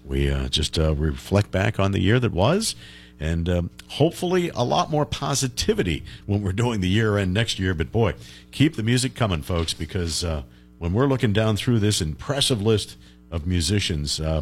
[0.03, 2.75] we uh, just uh, reflect back on the year that was
[3.19, 7.73] and um, hopefully a lot more positivity when we're doing the year end next year
[7.73, 8.13] but boy
[8.51, 10.43] keep the music coming folks because uh,
[10.77, 12.97] when we're looking down through this impressive list
[13.31, 14.41] of musicians uh,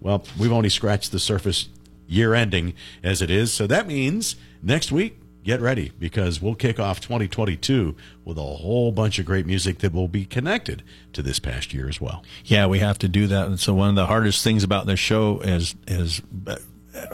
[0.00, 1.68] well we've only scratched the surface
[2.12, 3.52] year ending as it is.
[3.52, 8.92] So that means next week, get ready because we'll kick off 2022 with a whole
[8.92, 10.82] bunch of great music that will be connected
[11.12, 12.24] to this past year as well.
[12.44, 13.46] Yeah, we have to do that.
[13.46, 16.22] And so one of the hardest things about this show is is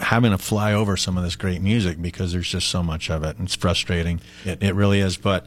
[0.01, 3.23] having to fly over some of this great music because there's just so much of
[3.23, 3.39] it.
[3.39, 4.21] And it's frustrating.
[4.45, 5.17] It, it really is.
[5.17, 5.47] But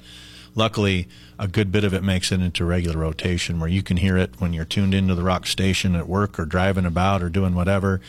[0.56, 4.18] luckily, a good bit of it makes it into regular rotation where you can hear
[4.18, 7.56] it when you're tuned into the rock station at work or driving about or doing
[7.56, 8.02] whatever.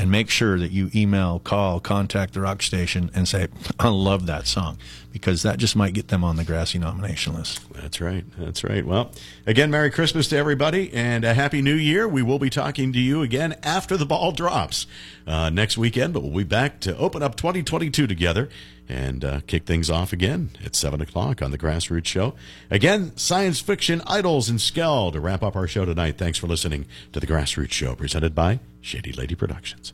[0.00, 3.48] And make sure that you email, call, contact the rock station and say,
[3.78, 4.78] I love that song
[5.12, 7.70] because that just might get them on the grassy nomination list.
[7.74, 8.24] That's right.
[8.38, 8.86] That's right.
[8.86, 9.12] Well,
[9.46, 12.08] again, Merry Christmas to everybody and a Happy New Year.
[12.08, 14.86] We will be talking to you again after the ball drops
[15.26, 18.48] uh, next weekend, but we'll be back to open up 2022 together
[18.90, 22.34] and uh, kick things off again at 7 o'clock on the Grassroots Show.
[22.70, 26.18] Again, science fiction idols and Skell to wrap up our show tonight.
[26.18, 29.92] Thanks for listening to the Grassroots Show presented by Shady Lady Productions.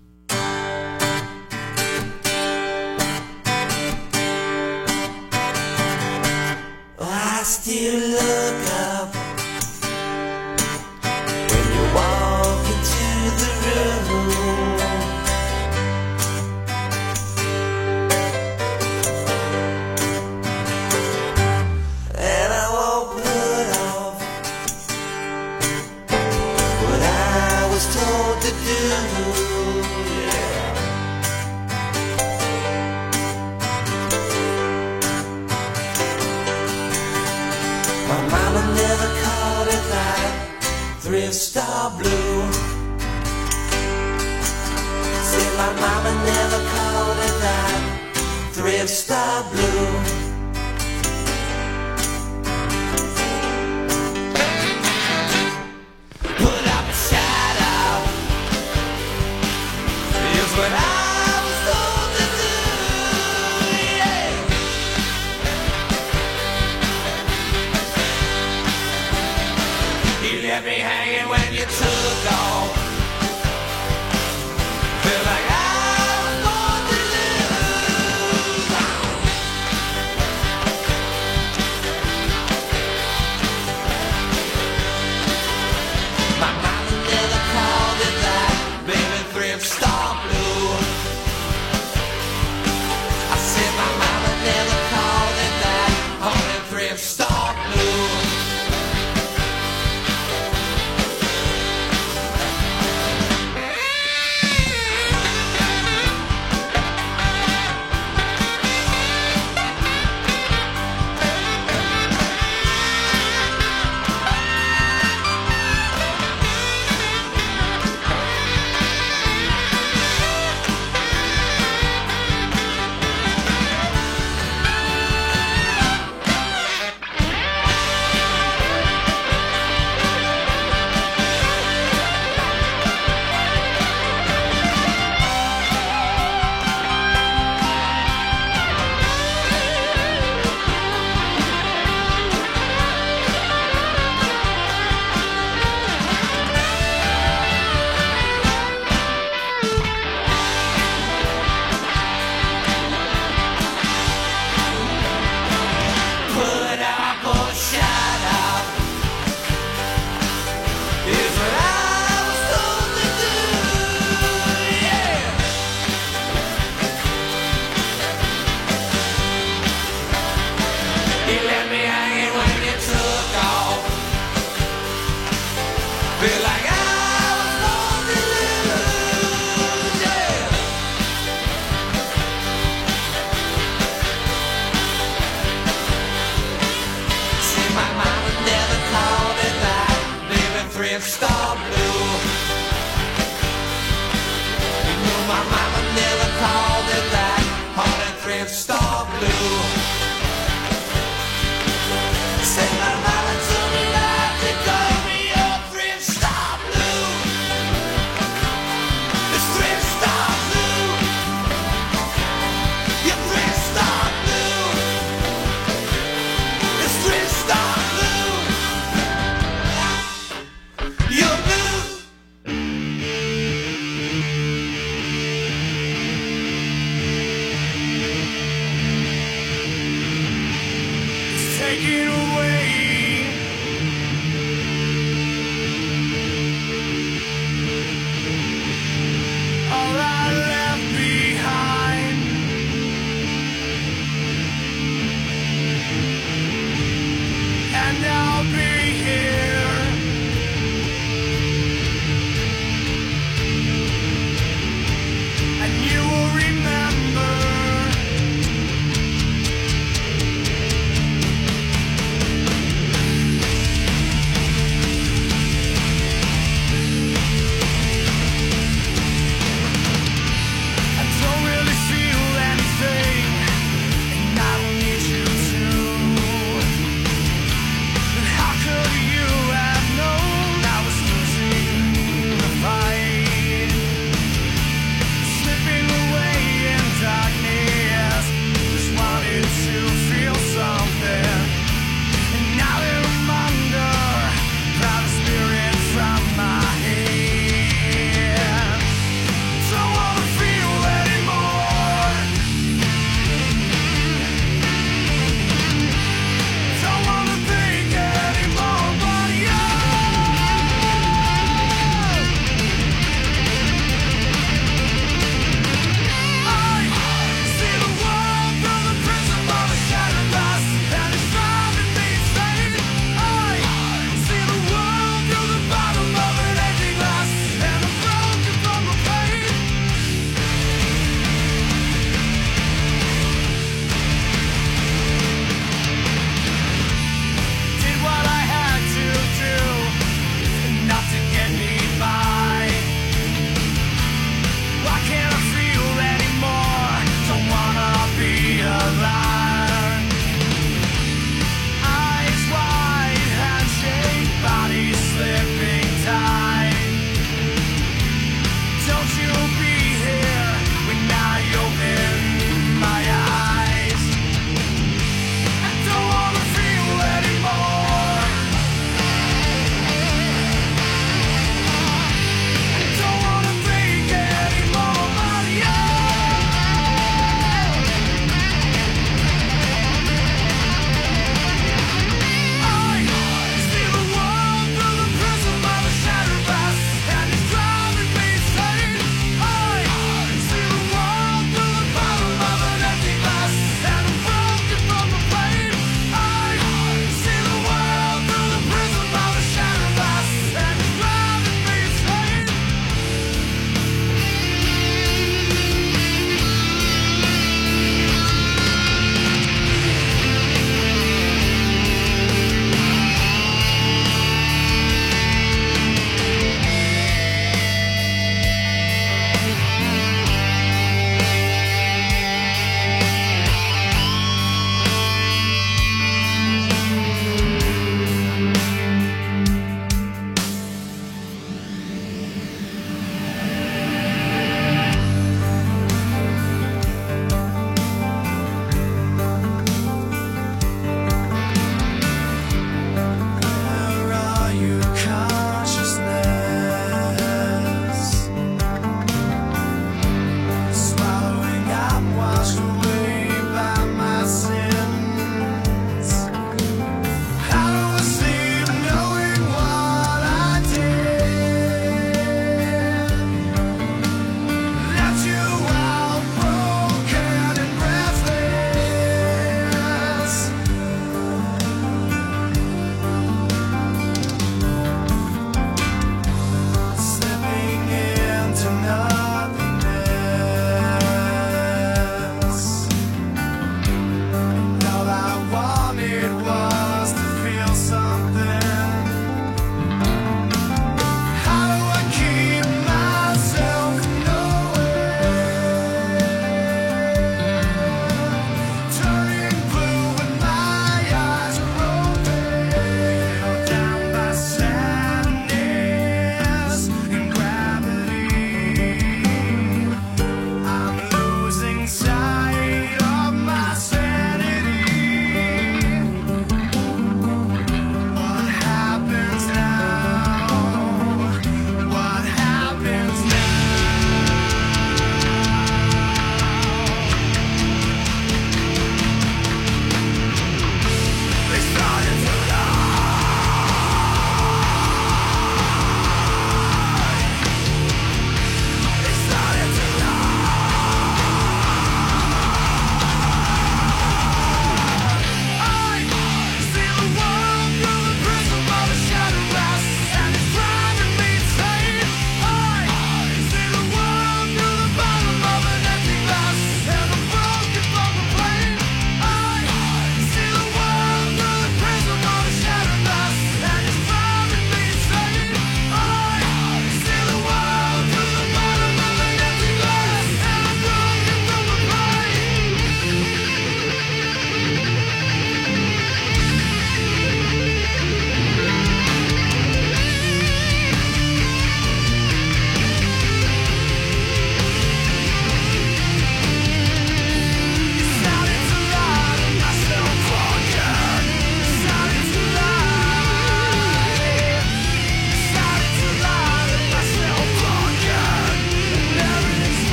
[171.76, 172.15] You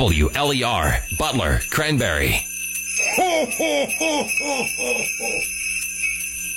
[0.00, 2.46] WLER, Butler, Cranberry.